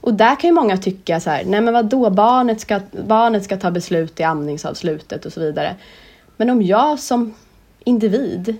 Och 0.00 0.14
där 0.14 0.40
kan 0.40 0.48
ju 0.48 0.54
många 0.54 0.76
tycka 0.76 1.20
så 1.20 1.30
här, 1.30 1.44
nej 1.44 1.60
men 1.60 1.74
vadå, 1.74 2.10
barnet 2.10 2.60
ska, 2.60 2.80
barnet 3.06 3.44
ska 3.44 3.56
ta 3.56 3.70
beslut 3.70 4.20
i 4.20 4.22
amningsavslutet 4.22 5.26
och 5.26 5.32
så 5.32 5.40
vidare. 5.40 5.76
Men 6.36 6.50
om 6.50 6.62
jag 6.62 6.98
som 6.98 7.34
individ 7.84 8.56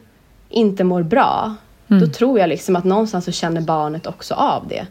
inte 0.49 0.85
mår 0.85 1.03
bra, 1.03 1.55
då 1.87 2.07
tror 2.07 2.39
jag 2.39 2.49
liksom 2.49 2.77
att 2.77 2.85
någonstans 2.85 3.25
så 3.25 3.33
känner 3.33 3.61
barnet 3.61 4.07
också 4.07 4.35
av 4.35 4.69
det. 4.69 4.87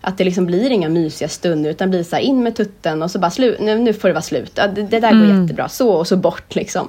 Att 0.00 0.18
det 0.18 0.24
liksom 0.24 0.46
blir 0.46 0.70
inga 0.70 0.88
mysiga 0.88 1.28
stunder 1.28 1.70
utan 1.70 1.90
blir 1.90 2.02
så 2.02 2.16
här 2.16 2.22
in 2.22 2.42
med 2.42 2.56
tutten 2.56 3.02
och 3.02 3.10
så 3.10 3.18
bara 3.18 3.30
slut, 3.30 3.60
nu, 3.60 3.78
nu 3.78 3.92
får 3.92 4.08
det 4.08 4.14
vara 4.14 4.22
slut. 4.22 4.52
Ja, 4.54 4.66
det, 4.66 4.82
det 4.82 5.00
där 5.00 5.12
går 5.12 5.40
jättebra, 5.40 5.68
så 5.68 5.90
och 5.90 6.06
så 6.06 6.16
bort 6.16 6.54
liksom. 6.54 6.88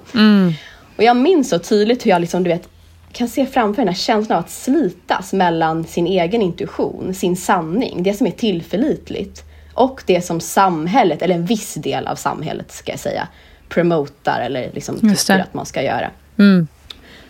Och 0.97 1.03
jag 1.03 1.17
minns 1.17 1.49
så 1.49 1.59
tydligt 1.59 2.05
hur 2.05 2.09
jag 2.11 2.21
liksom, 2.21 2.43
du 2.43 2.49
vet, 2.49 2.69
kan 3.13 3.27
se 3.27 3.45
framför 3.45 3.81
den 3.81 3.87
här 3.87 3.95
känslan 3.95 4.37
av 4.37 4.43
att 4.43 4.51
slitas 4.51 5.33
mellan 5.33 5.83
sin 5.83 6.07
egen 6.07 6.41
intuition, 6.41 7.13
sin 7.13 7.37
sanning, 7.37 8.03
det 8.03 8.13
som 8.13 8.27
är 8.27 8.31
tillförlitligt 8.31 9.43
och 9.73 10.03
det 10.05 10.21
som 10.21 10.39
samhället, 10.39 11.21
eller 11.21 11.35
en 11.35 11.45
viss 11.45 11.73
del 11.73 12.07
av 12.07 12.15
samhället 12.15 12.71
ska 12.71 12.91
jag 12.91 12.99
säga, 12.99 13.27
promotar 13.69 14.41
eller 14.41 14.71
liksom 14.73 14.95
tycker 14.95 15.39
att 15.39 15.53
man 15.53 15.65
ska 15.65 15.81
göra. 15.81 16.09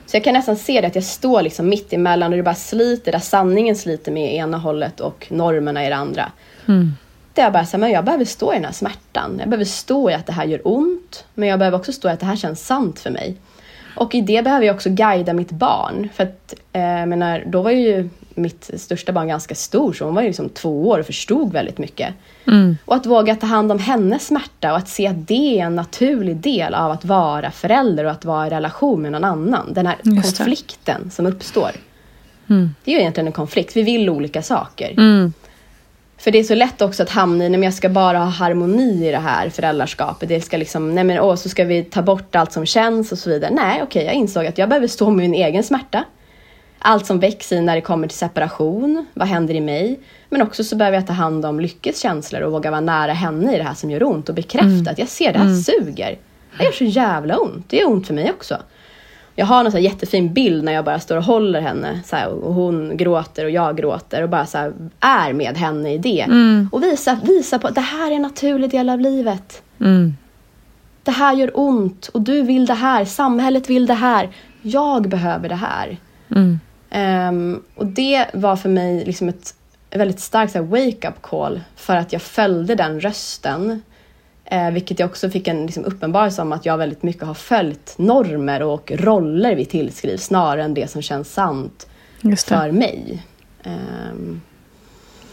Så 0.05 0.17
jag 0.17 0.23
kan 0.23 0.33
nästan 0.33 0.55
se 0.55 0.81
det 0.81 0.87
att 0.87 0.95
jag 0.95 1.03
står 1.03 1.41
liksom 1.41 1.69
mitt 1.69 1.93
emellan 1.93 2.31
och 2.31 2.37
det 2.37 2.43
bara 2.43 2.55
sliter, 2.55 3.11
där 3.11 3.19
sanningen 3.19 3.75
sliter 3.75 4.11
med 4.11 4.33
ena 4.33 4.57
hållet 4.57 4.99
och 4.99 5.27
normerna 5.29 5.85
i 5.85 5.89
det 5.89 5.95
andra. 5.95 6.31
Där 7.33 7.43
jag 7.43 7.53
bara 7.53 7.65
säger, 7.65 7.79
men 7.79 7.91
jag 7.91 8.05
behöver 8.05 8.25
stå 8.25 8.51
i 8.53 8.55
den 8.55 8.65
här 8.65 8.71
smärtan. 8.71 9.35
Jag 9.39 9.49
behöver 9.49 9.65
stå 9.65 10.09
i 10.09 10.13
att 10.13 10.25
det 10.25 10.33
här 10.33 10.45
gör 10.45 10.61
ont, 10.63 11.25
men 11.33 11.49
jag 11.49 11.59
behöver 11.59 11.77
också 11.77 11.91
stå 11.93 12.09
i 12.09 12.11
att 12.11 12.19
det 12.19 12.25
här 12.25 12.35
känns 12.35 12.65
sant 12.65 12.99
för 12.99 13.09
mig. 13.09 13.35
Och 13.95 14.15
i 14.15 14.21
det 14.21 14.43
behöver 14.43 14.65
jag 14.65 14.75
också 14.75 14.89
guida 14.89 15.33
mitt 15.33 15.51
barn. 15.51 16.09
För 16.13 16.23
att, 16.23 16.53
eh, 16.73 17.05
menar, 17.05 17.43
då 17.45 17.61
var 17.61 17.71
ju 17.71 18.09
mitt 18.35 18.71
största 18.77 19.11
barn 19.11 19.27
ganska 19.27 19.55
stor, 19.55 19.93
så 19.93 20.05
hon 20.05 20.15
var 20.15 20.21
ju 20.21 20.27
liksom 20.27 20.49
två 20.49 20.87
år 20.87 20.99
och 20.99 21.05
förstod 21.05 21.53
väldigt 21.53 21.77
mycket. 21.77 22.13
Och 22.85 22.95
att 22.95 23.05
våga 23.05 23.35
ta 23.35 23.47
hand 23.47 23.71
om 23.71 23.79
hennes 23.79 24.27
smärta 24.27 24.71
och 24.71 24.77
att 24.77 24.87
se 24.89 25.07
att 25.07 25.27
det 25.27 25.59
är 25.59 25.65
en 25.65 25.75
naturlig 25.75 26.35
del 26.35 26.73
av 26.73 26.91
att 26.91 27.05
vara 27.05 27.51
förälder 27.51 28.05
och 28.05 28.11
att 28.11 28.25
vara 28.25 28.47
i 28.47 28.49
relation 28.49 29.01
med 29.01 29.11
någon 29.11 29.23
annan. 29.23 29.73
Den 29.73 29.85
här 29.85 29.95
konflikten 30.37 31.11
som 31.11 31.25
uppstår. 31.25 31.71
Det 32.83 32.91
är 32.91 32.95
ju 32.95 32.99
egentligen 33.01 33.27
en 33.27 33.33
konflikt, 33.33 33.75
vi 33.75 33.81
vill 33.81 34.09
olika 34.09 34.41
saker. 34.41 34.93
För 36.23 36.31
det 36.31 36.39
är 36.39 36.43
så 36.43 36.55
lätt 36.55 36.81
också 36.81 37.03
att 37.03 37.09
hamna 37.09 37.45
i, 37.45 37.49
nej 37.49 37.59
men 37.59 37.63
jag 37.63 37.73
ska 37.73 37.89
bara 37.89 38.17
ha 38.17 38.25
harmoni 38.25 39.07
i 39.07 39.11
det 39.11 39.17
här 39.17 39.49
föräldraskapet. 39.49 40.29
Det 40.29 40.41
ska 40.41 40.57
liksom, 40.57 40.95
nej 40.95 41.03
men 41.03 41.19
åh, 41.19 41.35
så 41.35 41.49
ska 41.49 41.63
vi 41.63 41.83
ta 41.83 42.01
bort 42.01 42.35
allt 42.35 42.51
som 42.51 42.65
känns 42.65 43.11
och 43.11 43.17
så 43.17 43.29
vidare. 43.29 43.51
Nej, 43.53 43.83
okej, 43.83 44.05
jag 44.05 44.13
insåg 44.13 44.45
att 44.45 44.57
jag 44.57 44.69
behöver 44.69 44.87
stå 44.87 45.09
med 45.09 45.29
min 45.29 45.33
egen 45.33 45.63
smärta. 45.63 46.03
allt 46.79 47.05
som 47.05 47.19
väcks 47.19 47.51
i 47.51 47.61
när 47.61 47.75
det 47.75 47.81
kommer 47.81 48.07
till 48.07 48.17
separation, 48.17 49.05
vad 49.13 49.27
händer 49.27 49.53
i 49.53 49.61
mig? 49.61 49.99
Men 50.29 50.41
också 50.41 50.63
så 50.63 50.75
behöver 50.75 50.97
jag 50.97 51.07
ta 51.07 51.13
hand 51.13 51.45
om 51.45 51.59
Lyckes 51.59 51.99
känslor 51.99 52.41
och 52.41 52.51
våga 52.51 52.71
vara 52.71 52.81
nära 52.81 53.13
henne 53.13 53.55
i 53.55 53.57
det 53.57 53.63
här 53.63 53.73
som 53.73 53.91
gör 53.91 54.03
ont 54.03 54.29
och 54.29 54.35
bekräfta 54.35 54.67
mm. 54.67 54.87
att 54.87 54.99
jag 54.99 55.07
ser 55.07 55.33
det 55.33 55.39
här 55.39 55.45
mm. 55.45 55.61
suger. 55.61 56.17
Det 56.57 56.63
gör 56.63 56.71
så 56.71 56.83
jävla 56.83 57.37
ont, 57.37 57.69
det 57.69 57.77
gör 57.77 57.87
ont 57.87 58.07
för 58.07 58.13
mig 58.13 58.31
också. 58.31 58.57
Jag 59.35 59.45
har 59.45 59.65
en 59.65 59.71
så 59.71 59.79
jättefin 59.79 60.33
bild 60.33 60.63
när 60.63 60.71
jag 60.71 60.85
bara 60.85 60.99
står 60.99 61.17
och 61.17 61.23
håller 61.23 61.61
henne 61.61 61.99
så 62.05 62.15
här, 62.15 62.29
och 62.29 62.53
hon 62.53 62.97
gråter 62.97 63.45
och 63.45 63.51
jag 63.51 63.77
gråter 63.77 64.21
och 64.21 64.29
bara 64.29 64.45
så 64.45 64.57
här, 64.57 64.73
är 64.99 65.33
med 65.33 65.57
henne 65.57 65.93
i 65.93 65.97
det. 65.97 66.21
Mm. 66.21 66.69
Och 66.71 66.83
visa, 66.83 67.19
visa 67.23 67.59
på 67.59 67.67
att 67.67 67.75
det 67.75 67.81
här 67.81 68.11
är 68.11 68.15
en 68.15 68.21
naturlig 68.21 68.69
del 68.69 68.89
av 68.89 68.99
livet. 68.99 69.61
Mm. 69.79 70.13
Det 71.03 71.11
här 71.11 71.33
gör 71.33 71.51
ont 71.53 72.07
och 72.07 72.21
du 72.21 72.41
vill 72.41 72.65
det 72.65 72.73
här, 72.73 73.05
samhället 73.05 73.69
vill 73.69 73.85
det 73.85 73.93
här, 73.93 74.29
jag 74.61 75.09
behöver 75.09 75.49
det 75.49 75.55
här. 75.55 75.97
Mm. 76.35 76.59
Um, 76.95 77.63
och 77.75 77.85
det 77.85 78.25
var 78.33 78.55
för 78.55 78.69
mig 78.69 79.05
liksom 79.05 79.29
ett 79.29 79.53
väldigt 79.91 80.19
starkt 80.19 80.55
wake-up 80.55 81.21
call 81.21 81.61
för 81.75 81.95
att 81.95 82.13
jag 82.13 82.21
följde 82.21 82.75
den 82.75 82.99
rösten 82.99 83.81
Eh, 84.45 84.71
vilket 84.71 84.99
jag 84.99 85.09
också 85.09 85.29
fick 85.29 85.47
en 85.47 85.65
liksom, 85.65 85.85
uppenbarelse 85.85 86.41
om 86.41 86.51
att 86.51 86.65
jag 86.65 86.77
väldigt 86.77 87.03
mycket 87.03 87.23
har 87.23 87.33
följt 87.33 87.95
normer 87.97 88.61
och 88.61 88.91
roller 88.95 89.55
vi 89.55 89.65
tillskrivs 89.65 90.23
snarare 90.23 90.63
än 90.63 90.73
det 90.73 90.91
som 90.91 91.01
känns 91.01 91.33
sant 91.33 91.87
för 92.21 92.71
mig. 92.71 93.23
Um... 93.63 94.41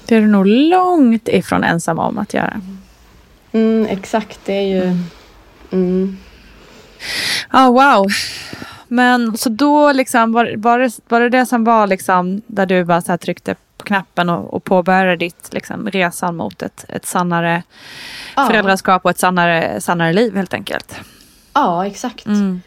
Det 0.06 0.16
är 0.16 0.20
du 0.20 0.26
nog 0.26 0.46
långt 0.46 1.28
ifrån 1.28 1.64
ensam 1.64 1.98
om 1.98 2.18
att 2.18 2.34
göra. 2.34 2.60
Mm, 3.52 3.86
exakt, 3.86 4.40
det 4.44 4.52
är 4.52 4.66
ju... 4.66 4.82
Mm. 4.82 5.04
Mm. 5.72 6.16
Oh, 7.52 7.72
wow. 7.72 8.06
Men 8.88 9.36
så 9.36 9.48
då 9.48 9.92
liksom, 9.92 10.32
var, 10.32 10.54
var, 10.56 10.78
det, 10.78 11.00
var 11.08 11.20
det 11.20 11.28
det 11.28 11.46
som 11.46 11.64
var 11.64 11.86
liksom 11.86 12.42
där 12.46 12.66
du 12.66 12.84
bara 12.84 13.00
så 13.00 13.18
tryckte 13.18 13.54
på 13.80 13.86
knappen 13.86 14.28
och, 14.28 14.54
och 14.54 14.64
påbörjade 14.64 15.16
ditt 15.16 15.48
liksom, 15.52 15.90
resan 15.90 16.36
mot 16.36 16.62
ett, 16.62 16.84
ett 16.88 17.06
sannare 17.06 17.62
ja. 18.36 18.46
föräldraskap 18.46 19.04
och 19.04 19.10
ett 19.10 19.18
sannare, 19.18 19.80
sannare 19.80 20.12
liv 20.12 20.36
helt 20.36 20.54
enkelt. 20.54 21.00
Ja, 21.54 21.86
exakt. 21.86 22.26
Mm. 22.26 22.62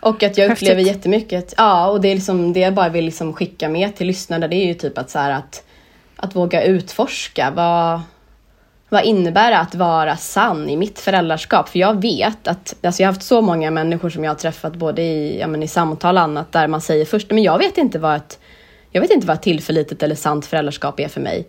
Och 0.00 0.22
att 0.22 0.38
jag 0.38 0.48
Häftigt. 0.48 0.68
upplever 0.68 0.82
jättemycket, 0.82 1.54
ja 1.56 1.88
och 1.88 2.00
det 2.00 2.08
är 2.08 2.14
liksom 2.14 2.52
det 2.52 2.60
jag 2.60 2.74
bara 2.74 2.88
vill 2.88 3.04
liksom 3.04 3.32
skicka 3.32 3.68
med 3.68 3.96
till 3.96 4.06
lyssnarna 4.06 4.48
det 4.48 4.56
är 4.56 4.66
ju 4.66 4.74
typ 4.74 4.98
att 4.98 5.10
så 5.10 5.18
att, 5.18 5.64
att 6.16 6.36
våga 6.36 6.62
utforska 6.62 7.50
vad, 7.50 8.00
vad 8.88 9.04
innebär 9.04 9.50
det 9.50 9.58
att 9.58 9.74
vara 9.74 10.16
sann 10.16 10.68
i 10.68 10.76
mitt 10.76 10.98
föräldraskap? 10.98 11.68
För 11.68 11.78
jag 11.78 12.02
vet 12.02 12.48
att, 12.48 12.74
alltså 12.82 13.02
jag 13.02 13.08
har 13.08 13.12
haft 13.12 13.26
så 13.26 13.40
många 13.40 13.70
människor 13.70 14.10
som 14.10 14.24
jag 14.24 14.30
har 14.30 14.36
träffat 14.36 14.76
både 14.76 15.02
i, 15.02 15.40
ja, 15.40 15.46
men 15.46 15.62
i 15.62 15.68
samtal 15.68 16.16
och 16.16 16.22
annat 16.22 16.52
där 16.52 16.68
man 16.68 16.80
säger 16.80 17.04
först, 17.04 17.30
men 17.30 17.42
jag 17.42 17.58
vet 17.58 17.78
inte 17.78 17.98
vad 17.98 18.16
ett 18.16 18.38
jag 18.92 19.00
vet 19.00 19.10
inte 19.10 19.26
vad 19.26 19.42
tillförlitligt 19.42 20.02
eller 20.02 20.14
sant 20.14 20.46
föräldraskap 20.46 21.00
är 21.00 21.08
för 21.08 21.20
mig. 21.20 21.48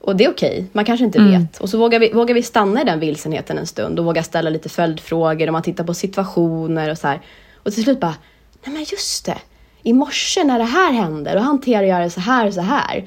Och 0.00 0.16
det 0.16 0.24
är 0.24 0.30
okej, 0.30 0.50
okay. 0.50 0.64
man 0.72 0.84
kanske 0.84 1.04
inte 1.04 1.18
mm. 1.18 1.40
vet. 1.40 1.60
Och 1.60 1.68
så 1.68 1.78
vågar 1.78 1.98
vi, 1.98 2.12
vågar 2.12 2.34
vi 2.34 2.42
stanna 2.42 2.82
i 2.82 2.84
den 2.84 3.00
vilsenheten 3.00 3.58
en 3.58 3.66
stund 3.66 3.98
och 3.98 4.04
våga 4.04 4.22
ställa 4.22 4.50
lite 4.50 4.68
följdfrågor 4.68 5.46
och 5.46 5.52
man 5.52 5.62
tittar 5.62 5.84
på 5.84 5.94
situationer 5.94 6.90
och 6.90 6.98
så 6.98 7.08
här. 7.08 7.20
Och 7.62 7.72
till 7.72 7.82
slut 7.82 8.00
bara, 8.00 8.14
nej 8.64 8.74
men 8.74 8.84
just 8.84 9.26
det. 9.26 9.38
I 9.82 9.92
morse 9.92 10.44
när 10.44 10.58
det 10.58 10.64
här 10.64 10.92
hände, 10.92 11.34
då 11.34 11.40
hanterar 11.40 11.82
jag 11.82 12.00
det 12.00 12.10
så 12.10 12.20
här 12.20 12.46
och 12.46 12.54
så 12.54 12.60
här. 12.60 13.04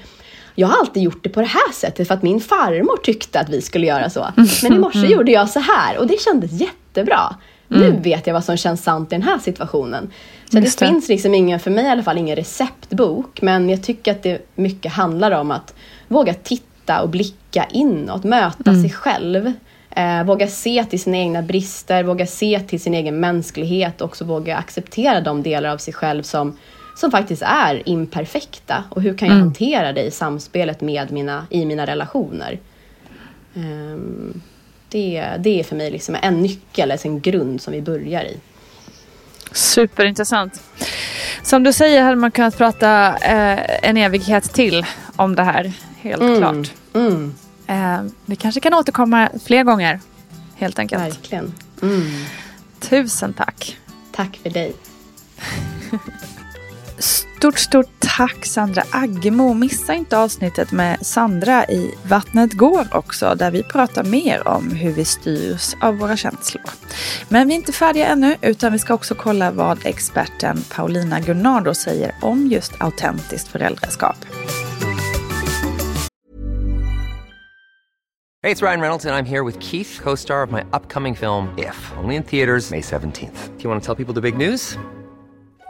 Jag 0.55 0.67
har 0.67 0.79
alltid 0.79 1.03
gjort 1.03 1.23
det 1.23 1.29
på 1.29 1.39
det 1.39 1.47
här 1.47 1.71
sättet 1.73 2.07
för 2.07 2.15
att 2.15 2.23
min 2.23 2.39
farmor 2.39 2.97
tyckte 3.03 3.39
att 3.39 3.49
vi 3.49 3.61
skulle 3.61 3.87
göra 3.87 4.09
så. 4.09 4.27
Men 4.63 4.73
i 4.73 4.79
morse 4.79 4.99
mm. 4.99 5.11
gjorde 5.17 5.31
jag 5.31 5.49
så 5.49 5.59
här 5.59 5.97
och 5.97 6.07
det 6.07 6.21
kändes 6.21 6.51
jättebra. 6.51 7.35
Mm. 7.73 7.91
Nu 7.91 7.99
vet 7.99 8.27
jag 8.27 8.33
vad 8.33 8.43
som 8.43 8.57
känns 8.57 8.83
sant 8.83 9.11
i 9.11 9.15
den 9.15 9.23
här 9.23 9.39
situationen. 9.39 10.09
Så 10.49 10.55
det, 10.59 10.61
det, 10.61 10.85
finns 10.85 11.09
liksom 11.09 11.33
ingen, 11.33 11.59
för 11.59 11.71
mig 11.71 11.85
i 11.85 11.89
alla 11.89 12.03
fall, 12.03 12.17
ingen 12.17 12.35
receptbok. 12.35 13.41
Men 13.41 13.69
jag 13.69 13.83
tycker 13.83 14.11
att 14.11 14.23
det 14.23 14.45
mycket 14.55 14.91
handlar 14.91 15.31
om 15.31 15.51
att 15.51 15.73
våga 16.07 16.33
titta 16.33 17.01
och 17.01 17.09
blicka 17.09 17.65
inåt, 17.71 18.23
möta 18.23 18.69
mm. 18.69 18.81
sig 18.81 18.91
själv. 18.91 19.53
Eh, 19.89 20.23
våga 20.23 20.47
se 20.47 20.83
till 20.83 21.01
sina 21.01 21.17
egna 21.17 21.41
brister, 21.41 22.03
våga 22.03 22.25
se 22.25 22.59
till 22.59 22.81
sin 22.81 22.93
egen 22.93 23.19
mänsklighet 23.19 24.01
och 24.01 24.07
också 24.07 24.25
våga 24.25 24.57
acceptera 24.57 25.21
de 25.21 25.43
delar 25.43 25.69
av 25.69 25.77
sig 25.77 25.93
själv 25.93 26.23
som, 26.23 26.57
som 26.95 27.11
faktiskt 27.11 27.41
är 27.41 27.89
imperfekta. 27.89 28.83
Och 28.89 29.01
hur 29.01 29.17
kan 29.17 29.27
jag 29.27 29.35
mm. 29.35 29.47
hantera 29.47 29.93
det 29.93 30.03
i 30.03 30.11
samspelet 30.11 30.81
med 30.81 31.11
mina, 31.11 31.47
i 31.49 31.65
mina 31.65 31.85
relationer? 31.85 32.59
Um, 33.53 34.41
det, 34.93 35.29
det 35.39 35.59
är 35.59 35.63
för 35.63 35.75
mig 35.75 35.91
liksom 35.91 36.17
en 36.21 36.41
nyckel, 36.41 36.91
alltså 36.91 37.07
en 37.07 37.21
grund 37.21 37.61
som 37.61 37.73
vi 37.73 37.81
börjar 37.81 38.23
i. 38.23 38.37
Superintressant. 39.51 40.61
Som 41.43 41.63
du 41.63 41.73
säger 41.73 42.03
hade 42.03 42.15
man 42.15 42.31
kunnat 42.31 42.57
prata 42.57 43.17
eh, 43.17 43.89
en 43.89 43.97
evighet 43.97 44.53
till 44.53 44.85
om 45.15 45.35
det 45.35 45.43
här. 45.43 45.73
Helt 46.01 46.21
mm. 46.21 46.37
klart. 46.37 46.71
Mm. 46.93 47.35
Eh, 47.67 48.01
vi 48.25 48.35
kanske 48.35 48.61
kan 48.61 48.73
återkomma 48.73 49.29
fler 49.45 49.63
gånger. 49.63 49.99
Helt 50.55 50.79
enkelt. 50.79 51.03
Verkligen. 51.03 51.53
Mm. 51.81 52.25
Tusen 52.79 53.33
tack. 53.33 53.77
Tack 54.11 54.39
för 54.43 54.49
dig. 54.49 54.73
Stort, 57.43 57.59
stort 57.59 57.89
tack 57.99 58.45
Sandra 58.45 58.83
Aggemo. 58.91 59.53
Missa 59.53 59.93
inte 59.93 60.17
avsnittet 60.17 60.71
med 60.71 61.05
Sandra 61.05 61.65
i 61.65 61.95
Vattnet 62.07 62.53
går 62.53 62.87
också, 62.91 63.35
där 63.35 63.51
vi 63.51 63.63
pratar 63.63 64.03
mer 64.03 64.47
om 64.47 64.71
hur 64.71 64.91
vi 64.91 65.05
styrs 65.05 65.75
av 65.81 65.97
våra 65.97 66.17
känslor. 66.17 66.63
Men 67.29 67.47
vi 67.47 67.53
är 67.53 67.55
inte 67.55 67.71
färdiga 67.71 68.07
ännu, 68.07 68.35
utan 68.41 68.71
vi 68.71 68.79
ska 68.79 68.93
också 68.93 69.15
kolla 69.15 69.51
vad 69.51 69.85
experten 69.85 70.63
Paulina 70.75 71.19
Gunnardo 71.19 71.73
säger 71.73 72.15
om 72.21 72.47
just 72.47 72.71
autentiskt 72.81 73.47
föräldraskap. 73.47 74.17
Hej, 78.43 78.53
det 78.53 78.61
är 78.61 78.65
Ryan 78.65 78.81
Reynolds 78.81 79.05
och 79.05 79.11
jag 79.11 79.19
är 79.19 79.23
här 79.23 79.43
med 79.43 79.63
Keith, 79.63 80.01
co-star 80.03 80.43
of 80.43 80.51
my 80.51 80.61
upcoming 80.61 81.15
film 81.15 81.47
If, 81.57 81.91
only 82.03 82.15
in 82.15 82.23
theaters 82.23 82.71
May 82.71 82.81
17th. 82.81 83.49
Do 83.57 83.63
you 83.63 83.69
want 83.69 83.83
to 83.83 83.95
tell 83.95 84.05
people 84.05 84.21
the 84.21 84.31
big 84.31 84.37
news? 84.49 84.77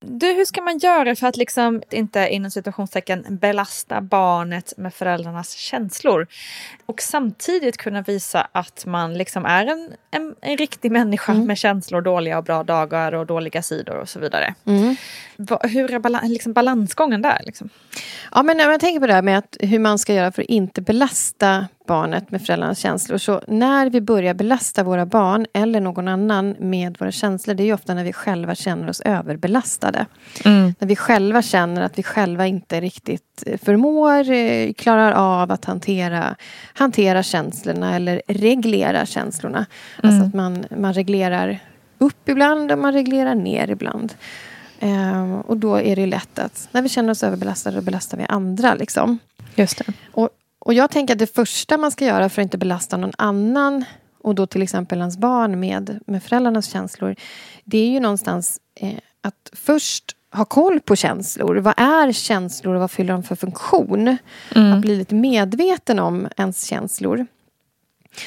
Du, 0.00 0.26
hur 0.32 0.44
ska 0.44 0.60
man 0.62 0.78
göra 0.78 1.16
för 1.16 1.26
att 1.26 1.36
liksom 1.36 1.82
inte 1.90 2.28
inom 2.28 2.50
situationstecken 2.50 3.24
belasta 3.28 4.00
barnet 4.00 4.72
med 4.76 4.94
föräldrarnas 4.94 5.52
känslor? 5.52 6.26
Och 6.86 7.02
samtidigt 7.02 7.76
kunna 7.76 8.02
visa 8.02 8.48
att 8.52 8.86
man 8.86 9.14
liksom 9.14 9.44
är 9.44 9.66
en, 9.66 9.92
en, 10.10 10.34
en 10.40 10.56
riktig 10.56 10.92
människa 10.92 11.32
Mm. 11.32 11.46
med 11.46 11.58
känslor, 11.58 12.00
dåliga 12.00 12.38
och 12.38 12.44
bra 12.44 12.62
dagar 12.62 13.12
och 13.12 13.26
dåliga 13.26 13.62
sidor 13.62 13.96
och 13.96 14.08
så 14.08 14.18
vidare. 14.20 14.54
Mm. 14.66 14.96
Hur 15.62 15.94
är 15.94 15.98
balan, 15.98 16.28
liksom 16.32 16.52
balansgången 16.52 17.22
där? 17.22 17.42
Liksom? 17.46 17.68
Ja, 18.32 18.42
men 18.42 18.56
när 18.56 18.68
man 18.68 18.78
tänker 18.78 19.00
på 19.00 19.06
det 19.06 19.14
här 19.14 19.22
med 19.22 19.38
att 19.38 19.56
hur 19.60 19.78
man 19.78 19.98
ska 19.98 20.14
göra 20.14 20.32
för 20.32 20.42
att 20.42 20.48
inte 20.48 20.80
belasta 20.80 21.68
barnet 21.88 22.30
med 22.30 22.46
föräldrarnas 22.46 22.78
känslor. 22.78 23.18
Så 23.18 23.42
när 23.48 23.90
vi 23.90 24.00
börjar 24.00 24.34
belasta 24.34 24.82
våra 24.82 25.06
barn 25.06 25.46
eller 25.52 25.80
någon 25.80 26.08
annan 26.08 26.56
med 26.58 26.96
våra 26.98 27.12
känslor, 27.12 27.54
det 27.54 27.62
är 27.62 27.64
ju 27.64 27.72
ofta 27.72 27.94
när 27.94 28.04
vi 28.04 28.12
själva 28.12 28.54
känner 28.54 28.88
oss 28.88 29.00
överbelastade. 29.00 30.06
När 30.78 30.86
vi 30.86 30.96
själva 30.96 31.42
känner 31.42 31.82
att 31.82 31.98
vi 31.98 32.02
själva 32.02 32.46
inte 32.46 32.80
riktigt 32.80 33.42
eh, 33.46 33.58
förmår, 33.58 34.30
eh, 34.30 34.72
klarar 34.72 35.12
av 35.12 35.52
att 35.52 35.64
hantera, 35.64 36.36
hantera 36.74 37.22
känslorna 37.22 37.96
eller 37.96 38.22
reglera 38.26 39.06
känslorna. 39.06 39.66
Alltså 40.02 40.24
att 40.24 40.34
man, 40.34 40.64
man 40.76 40.92
reglerar 40.94 41.58
upp 41.98 42.28
ibland 42.28 42.72
och 42.72 42.78
man 42.78 42.92
reglerar 42.92 43.34
ner 43.34 43.70
ibland. 43.70 44.14
Ehm, 44.80 45.40
och 45.40 45.56
då 45.56 45.80
är 45.80 45.96
det 45.96 46.06
lätt 46.06 46.38
att 46.38 46.68
när 46.72 46.82
vi 46.82 46.88
känner 46.88 47.10
oss 47.10 47.22
överbelastade 47.22 47.76
då 47.76 47.82
belastar 47.82 48.18
vi 48.18 48.24
andra. 48.28 48.74
Liksom. 48.74 49.18
Just 49.54 49.78
det. 49.78 49.92
Och, 50.12 50.30
och 50.68 50.74
jag 50.74 50.90
tänker 50.90 51.14
att 51.14 51.18
det 51.18 51.34
första 51.34 51.78
man 51.78 51.90
ska 51.90 52.04
göra 52.04 52.28
för 52.28 52.42
att 52.42 52.46
inte 52.46 52.58
belasta 52.58 52.96
någon 52.96 53.12
annan 53.18 53.84
och 54.22 54.34
då 54.34 54.46
till 54.46 54.62
exempel 54.62 54.98
ens 54.98 55.18
barn 55.18 55.60
med, 55.60 56.00
med 56.06 56.22
föräldrarnas 56.22 56.70
känslor. 56.70 57.16
Det 57.64 57.78
är 57.78 57.88
ju 57.88 58.00
någonstans 58.00 58.60
eh, 58.74 58.98
att 59.20 59.50
först 59.52 60.04
ha 60.32 60.44
koll 60.44 60.80
på 60.80 60.96
känslor. 60.96 61.56
Vad 61.56 61.74
är 61.76 62.12
känslor 62.12 62.74
och 62.74 62.80
vad 62.80 62.90
fyller 62.90 63.12
de 63.12 63.22
för 63.22 63.36
funktion? 63.36 64.16
Att 64.74 64.80
bli 64.80 64.96
lite 64.96 65.14
medveten 65.14 65.98
om 65.98 66.28
ens 66.36 66.64
känslor. 66.64 67.26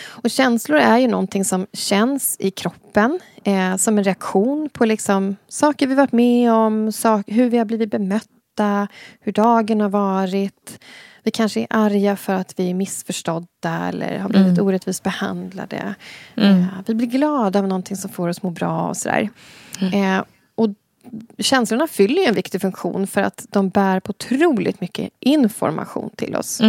Och 0.07 0.29
känslor 0.29 0.79
är 0.79 0.97
ju 0.97 1.07
någonting 1.07 1.45
som 1.45 1.67
känns 1.73 2.35
i 2.39 2.51
kroppen 2.51 3.19
eh, 3.43 3.75
som 3.75 3.97
en 3.97 4.03
reaktion 4.03 4.69
på 4.69 4.85
liksom 4.85 5.35
saker 5.47 5.87
vi 5.87 5.95
varit 5.95 6.11
med 6.11 6.53
om, 6.53 6.91
sak, 6.91 7.25
hur 7.27 7.49
vi 7.49 7.57
har 7.57 7.65
blivit 7.65 7.91
bemötta, 7.91 8.87
hur 9.19 9.31
dagen 9.31 9.81
har 9.81 9.89
varit. 9.89 10.79
Vi 11.23 11.31
kanske 11.31 11.59
är 11.59 11.67
arga 11.69 12.15
för 12.15 12.33
att 12.33 12.53
vi 12.59 12.69
är 12.69 12.73
missförstådda 12.73 13.87
eller 13.87 14.19
har 14.19 14.29
blivit 14.29 14.59
orättvist 14.59 15.03
behandlade. 15.03 15.95
Eh, 16.35 16.65
vi 16.85 16.93
blir 16.95 17.07
glada 17.07 17.59
av 17.59 17.67
någonting 17.67 17.97
som 17.97 18.09
får 18.09 18.27
oss 18.29 18.37
att 18.37 18.43
må 18.43 18.49
bra 18.49 18.87
och 18.89 18.97
sådär. 18.97 19.29
Eh, 19.93 20.23
och 20.55 20.69
känslorna 21.37 21.87
fyller 21.87 22.21
ju 22.21 22.27
en 22.27 22.35
viktig 22.35 22.61
funktion 22.61 23.07
för 23.07 23.21
att 23.21 23.45
de 23.49 23.69
bär 23.69 23.99
på 23.99 24.09
otroligt 24.09 24.81
mycket 24.81 25.09
information 25.19 26.09
till 26.15 26.35
oss. 26.35 26.61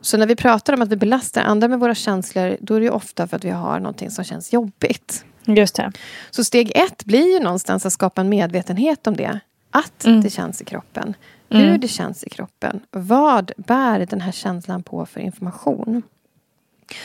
Så 0.00 0.16
när 0.16 0.26
vi 0.26 0.36
pratar 0.36 0.72
om 0.72 0.82
att 0.82 0.88
vi 0.88 0.96
belastar 0.96 1.42
andra 1.42 1.68
med 1.68 1.80
våra 1.80 1.94
känslor 1.94 2.56
då 2.60 2.74
är 2.74 2.80
det 2.80 2.90
ofta 2.90 3.26
för 3.28 3.36
att 3.36 3.44
vi 3.44 3.50
har 3.50 3.78
någonting 3.78 4.10
som 4.10 4.24
känns 4.24 4.52
jobbigt. 4.52 5.24
Just 5.44 5.74
det. 5.74 5.92
Så 6.30 6.44
steg 6.44 6.72
ett 6.74 7.04
blir 7.04 7.32
ju 7.34 7.40
någonstans 7.44 7.86
att 7.86 7.92
skapa 7.92 8.20
en 8.20 8.28
medvetenhet 8.28 9.06
om 9.06 9.16
det. 9.16 9.40
Att 9.70 10.06
det 10.22 10.30
känns 10.30 10.60
i 10.62 10.64
kroppen. 10.64 11.14
Hur 11.58 11.78
det 11.78 11.88
känns 11.88 12.24
i 12.24 12.30
kroppen. 12.30 12.80
Vad 12.90 13.52
bär 13.56 14.06
den 14.06 14.20
här 14.20 14.32
känslan 14.32 14.82
på 14.82 15.06
för 15.06 15.20
information? 15.20 16.02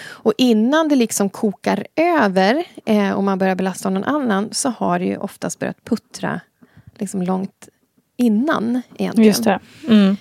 Och 0.06 0.34
innan 0.38 0.88
det 0.88 0.96
liksom 0.96 1.30
kokar 1.30 1.88
över 1.96 2.64
eh, 2.86 3.12
och 3.12 3.24
man 3.24 3.40
börjar 3.40 3.56
belasta 3.56 3.90
någon 3.90 4.04
annan 4.04 4.50
så 4.52 4.70
har 4.70 5.00
det 5.00 5.06
ju 5.06 5.18
oftast 5.18 5.60
börjat 5.60 5.84
puttra 5.84 6.42
liksom 6.96 7.22
långt 7.22 7.70
innan 8.18 8.82
egentligen. 8.98 9.28
Just 9.28 9.44
det. 9.44 9.60
Mm. 9.88 10.18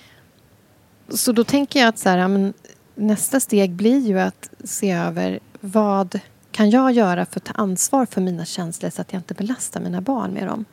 Så 1.09 1.31
då 1.31 1.43
tänker 1.43 1.79
jag 1.79 1.87
att 1.87 1.97
så 1.97 2.09
här, 2.09 2.17
ja, 2.17 2.27
men, 2.27 2.53
nästa 2.95 3.39
steg 3.39 3.71
blir 3.71 3.99
ju 3.99 4.19
att 4.19 4.49
se 4.63 4.91
över 4.91 5.39
vad 5.59 6.19
kan 6.51 6.69
jag 6.69 6.91
göra 6.91 7.25
för 7.25 7.39
att 7.39 7.43
ta 7.43 7.53
ansvar 7.53 8.05
för 8.05 8.21
mina 8.21 8.45
känslor 8.45 8.89
så 8.89 9.01
att 9.01 9.13
jag 9.13 9.19
inte 9.19 9.33
belastar 9.33 9.81
mina 9.81 10.01
barn 10.01 10.31
med 10.31 10.47
dem. 10.47 10.65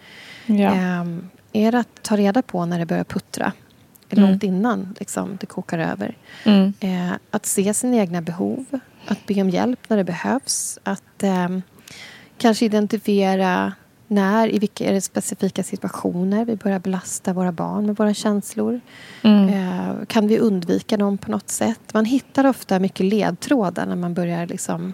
Ja. 0.47 0.75
Ehm, 0.75 1.31
är 1.55 1.73
det 1.73 1.79
att 1.79 2.03
ta 2.03 2.17
reda 2.17 2.43
på 2.43 2.67
när 2.67 2.79
det 2.79 2.87
börjar 2.87 3.05
puttra? 3.05 3.53
Långt 4.11 4.43
innan 4.43 4.95
liksom, 5.01 5.37
det 5.41 5.47
kokar 5.47 5.79
över. 5.79 6.17
Mm. 6.45 6.73
Eh, 6.81 7.13
att 7.31 7.47
se 7.47 7.75
sina 7.75 7.97
egna 7.97 8.23
behov. 8.23 8.65
Att 9.07 9.27
be 9.27 9.43
om 9.43 9.51
hjälp 9.51 9.81
när 9.89 9.97
det 9.97 10.05
behövs. 10.05 10.79
Att 10.83 11.23
ehm, 11.23 11.63
kanske 12.39 12.65
identifiera 12.65 13.73
när, 14.07 14.55
i 14.55 14.59
vilka 14.59 14.85
är 14.85 14.93
det 14.93 15.01
specifika 15.01 15.63
situationer 15.63 16.45
vi 16.45 16.57
börjar 16.57 16.79
belasta 16.79 17.33
våra 17.33 17.53
barn 17.53 17.87
med 17.87 17.97
våra 17.97 18.15
känslor. 18.15 18.81
Eh, 19.23 20.07
kan 20.07 20.29
vi 20.29 20.39
undvika 20.39 20.97
dem 20.97 21.19
på 21.19 21.31
något 21.31 21.51
sätt? 21.51 21.81
Man 21.95 22.05
hittar 22.05 22.47
ofta 22.47 22.79
mycket 22.79 23.07
ledtrådar 23.07 23.87
när 23.87 23.97
man 23.97 24.15
börjar 24.15 24.47
liksom 24.47 24.93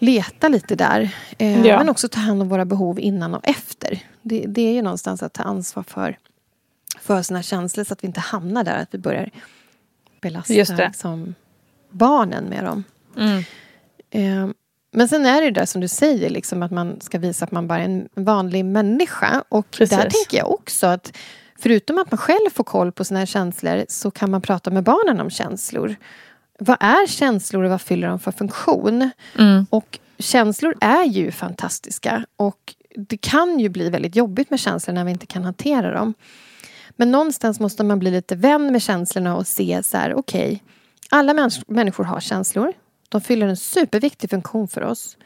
leta 0.00 0.48
lite 0.48 0.74
där. 0.76 1.14
Eh, 1.38 1.66
Ja. 1.66 1.78
Men 1.78 1.88
också 1.88 2.08
ta 2.08 2.20
hand 2.20 2.42
om 2.42 2.48
våra 2.48 2.64
behov 2.64 3.00
innan 3.00 3.34
och 3.34 3.48
efter. 3.48 3.98
Det, 4.22 4.44
det 4.48 4.62
är 4.62 4.72
ju 4.72 4.82
någonstans 4.82 5.22
att 5.22 5.32
ta 5.32 5.42
ansvar 5.42 5.82
för, 5.82 6.18
för 7.00 7.22
sina 7.22 7.42
känslor 7.42 7.84
så 7.84 7.92
att 7.92 8.04
vi 8.04 8.06
inte 8.06 8.20
hamnar 8.20 8.64
där 8.64 8.76
att 8.82 8.94
vi 8.94 8.98
börjar 8.98 9.30
belasta 10.20 10.52
det. 10.76 10.86
liksom, 10.86 11.34
barnen 11.90 12.44
med 12.44 12.64
dem. 12.64 12.84
Mm. 13.16 13.38
Eh, 14.10 14.54
men 14.92 15.08
sen 15.08 15.26
är 15.26 15.40
det 15.40 15.44
ju 15.44 15.50
där 15.50 15.66
som 15.66 15.80
du 15.80 15.88
säger, 15.88 16.30
liksom, 16.30 16.62
att 16.62 16.70
man 16.70 17.00
ska 17.00 17.18
visa 17.18 17.44
att 17.44 17.52
man 17.52 17.68
bara 17.68 17.78
är 17.78 17.84
en 17.84 18.08
vanlig 18.14 18.64
människa. 18.64 19.44
Och 19.48 19.70
Precis. 19.70 19.98
där 19.98 20.10
tänker 20.10 20.38
jag 20.38 20.50
också 20.50 20.86
att 20.86 21.16
förutom 21.58 21.98
att 21.98 22.10
man 22.10 22.18
själv 22.18 22.50
får 22.52 22.64
koll 22.64 22.92
på 22.92 23.04
sina 23.04 23.26
känslor 23.26 23.84
så 23.88 24.10
kan 24.10 24.30
man 24.30 24.42
prata 24.42 24.70
med 24.70 24.82
barnen 24.84 25.20
om 25.20 25.30
känslor. 25.30 25.96
Vad 26.62 26.76
är 26.80 27.06
känslor 27.06 27.62
och 27.64 27.70
vad 27.70 27.80
fyller 27.80 28.08
de 28.08 28.18
för 28.18 28.32
funktion? 28.32 29.10
Mm. 29.38 29.66
Och 29.70 29.98
känslor 30.18 30.74
är 30.80 31.04
ju 31.04 31.32
fantastiska. 31.32 32.26
Och 32.36 32.74
det 32.96 33.16
kan 33.16 33.60
ju 33.60 33.68
bli 33.68 33.90
väldigt 33.90 34.16
jobbigt 34.16 34.50
med 34.50 34.60
känslor 34.60 34.94
när 34.94 35.04
vi 35.04 35.10
inte 35.10 35.26
kan 35.26 35.44
hantera 35.44 35.94
dem. 35.94 36.14
Men 36.90 37.10
någonstans 37.10 37.60
måste 37.60 37.84
man 37.84 37.98
bli 37.98 38.10
lite 38.10 38.36
vän 38.36 38.72
med 38.72 38.82
känslorna 38.82 39.36
och 39.36 39.46
se 39.46 39.82
så 39.82 39.96
här, 39.96 40.14
okej, 40.14 40.62
alla 41.10 41.32
mäns- 41.34 41.64
människor 41.66 42.04
har 42.04 42.20
känslor. 42.20 42.72
De 43.08 43.20
fyller 43.20 43.48
en 43.48 43.56
superviktig 43.56 44.30
funktion 44.30 44.68
för 44.68 44.82
oss. 44.82 45.16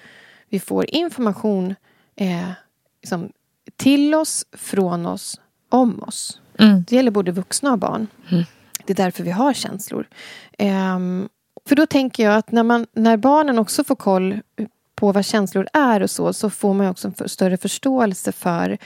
Vi 0.49 0.61
får 0.61 0.95
information 0.95 1.75
eh, 2.17 2.51
liksom, 3.03 3.33
till 3.77 4.15
oss, 4.15 4.47
från 4.53 5.07
oss, 5.07 5.41
om 5.69 6.03
oss. 6.03 6.41
Mm. 6.59 6.85
Det 6.89 6.97
gäller 6.97 7.11
både 7.11 7.33
vuxna 7.33 7.73
och 7.73 7.79
barn. 7.79 8.07
Det 8.87 8.93
är 8.93 9.05
därför 9.05 9.25
vi 9.25 9.31
har 9.31 9.53
känslor. 9.53 10.09
Ehm, 10.59 11.29
för 11.69 11.77
då 11.77 11.87
tänker 11.87 12.25
jag 12.25 12.35
att 12.35 12.53
när, 12.53 12.63
man, 12.63 12.87
när 12.93 13.17
barnen 13.17 13.59
också 13.59 13.85
får 13.85 13.97
koll 13.97 14.41
på 14.95 15.13
vad 15.13 15.25
känslor 15.25 15.69
är 15.73 16.03
och 16.03 16.11
så, 16.11 16.33
så 16.33 16.51
får 16.51 16.75
man 16.75 16.87
också 16.87 17.09
en 17.09 17.15
för, 17.15 17.29
större 17.29 17.57
förståelse 17.57 18.33
för 18.33 18.79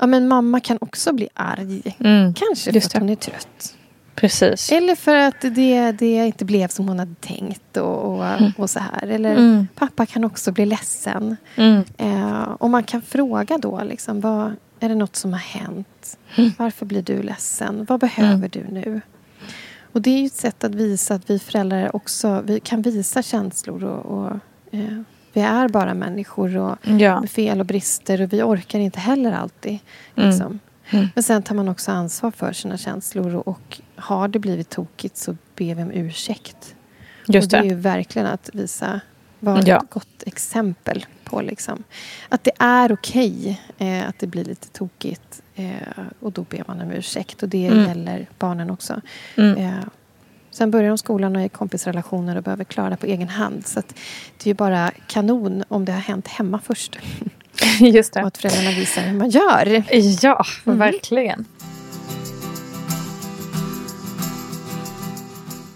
Ja 0.00 0.06
men 0.06 0.28
mamma 0.28 0.60
kan 0.60 0.78
också 0.80 1.12
bli 1.12 1.28
arg. 1.34 1.96
Mm. 1.98 2.34
Kanske 2.34 2.72
för 2.72 2.78
att 2.78 2.92
det. 2.92 2.98
hon 2.98 3.08
är 3.08 3.16
trött. 3.16 3.74
Precis. 4.14 4.72
Eller 4.72 4.94
för 4.94 5.16
att 5.16 5.40
det, 5.40 5.92
det 5.92 6.26
inte 6.26 6.44
blev 6.44 6.68
som 6.68 6.88
hon 6.88 6.98
hade 6.98 7.14
tänkt 7.14 7.76
och, 7.76 8.04
och, 8.04 8.24
och 8.56 8.70
så 8.70 8.78
här. 8.80 9.06
Eller 9.06 9.36
Mm. 9.36 9.68
pappa 9.74 10.06
kan 10.06 10.24
också 10.24 10.52
bli 10.52 10.66
ledsen. 10.66 11.36
Mm. 11.56 11.84
Eh, 11.96 12.42
och 12.42 12.70
man 12.70 12.82
kan 12.82 13.02
fråga 13.02 13.58
då 13.58 13.82
liksom, 13.84 14.20
vad, 14.20 14.52
Är 14.80 14.88
det 14.88 14.94
något 14.94 15.16
som 15.16 15.32
har 15.32 15.40
hänt? 15.40 16.18
Mm. 16.36 16.50
Varför 16.58 16.86
blir 16.86 17.02
du 17.02 17.22
ledsen? 17.22 17.86
Vad 17.88 18.00
behöver 18.00 18.34
mm. 18.34 18.50
du 18.50 18.66
nu? 18.70 19.00
Och 19.92 20.02
det 20.02 20.10
är 20.10 20.20
ju 20.20 20.26
ett 20.26 20.32
sätt 20.32 20.64
att 20.64 20.74
visa 20.74 21.14
att 21.14 21.30
vi 21.30 21.38
föräldrar 21.38 21.96
också 21.96 22.42
vi 22.44 22.60
kan 22.60 22.82
visa 22.82 23.22
känslor 23.22 23.84
och, 23.84 24.18
och 24.18 24.30
eh, 24.70 25.02
vi 25.32 25.40
är 25.40 25.68
bara 25.68 25.94
människor 25.94 26.56
och 26.56 26.76
ja. 26.82 27.20
med 27.20 27.30
fel 27.30 27.60
och 27.60 27.66
brister 27.66 28.22
och 28.22 28.32
vi 28.32 28.42
orkar 28.42 28.78
inte 28.78 29.00
heller 29.00 29.32
alltid. 29.32 29.78
Mm. 30.14 30.28
Liksom. 30.28 30.58
Mm. 30.90 31.06
Men 31.14 31.24
sen 31.24 31.42
tar 31.42 31.54
man 31.54 31.68
också 31.68 31.92
ansvar 31.92 32.30
för 32.30 32.52
sina 32.52 32.76
känslor 32.76 33.34
och, 33.34 33.48
och 33.48 33.80
har 33.96 34.28
det 34.28 34.38
blivit 34.38 34.70
tokigt 34.70 35.16
så 35.16 35.36
ber 35.56 35.74
vi 35.74 35.82
om 35.82 35.90
ursäkt. 35.90 36.74
Just 37.26 37.46
och 37.46 37.50
det. 37.50 37.56
det 37.56 37.66
är 37.66 37.70
ju 37.70 37.80
verkligen 37.80 38.28
att 38.28 38.50
visa, 38.52 39.00
vara 39.40 39.62
ja. 39.62 39.76
ett 39.76 39.90
gott 39.90 40.22
exempel 40.26 41.06
på 41.24 41.40
liksom, 41.40 41.84
att 42.28 42.44
det 42.44 42.52
är 42.58 42.92
okej 42.92 43.60
okay, 43.76 43.88
eh, 43.88 44.08
att 44.08 44.18
det 44.18 44.26
blir 44.26 44.44
lite 44.44 44.68
tokigt. 44.68 45.42
Eh, 45.58 46.04
och 46.20 46.32
då 46.32 46.42
ber 46.42 46.64
man 46.66 46.80
om 46.80 46.90
ursäkt. 46.90 47.42
Och 47.42 47.48
det 47.48 47.66
mm. 47.66 47.88
gäller 47.88 48.26
barnen 48.38 48.70
också. 48.70 49.00
Mm. 49.36 49.56
Eh, 49.56 49.84
sen 50.50 50.70
börjar 50.70 50.88
de 50.88 50.98
skolan 50.98 51.36
och 51.36 51.42
är 51.42 51.48
kompisrelationer 51.48 52.36
och 52.36 52.42
behöver 52.42 52.64
klara 52.64 52.90
det 52.90 52.96
på 52.96 53.06
egen 53.06 53.28
hand. 53.28 53.66
Så 53.66 53.80
det 54.36 54.44
är 54.44 54.48
ju 54.48 54.54
bara 54.54 54.90
kanon 55.06 55.64
om 55.68 55.84
det 55.84 55.92
har 55.92 56.00
hänt 56.00 56.28
hemma 56.28 56.60
först. 56.64 56.98
Just 57.80 58.12
det. 58.12 58.20
Och 58.20 58.26
att 58.26 58.38
föräldrarna 58.38 58.70
visar 58.70 59.02
hur 59.02 59.18
man 59.18 59.30
gör. 59.30 59.82
Ja, 60.22 60.44
mm. 60.66 60.78
verkligen. 60.78 61.44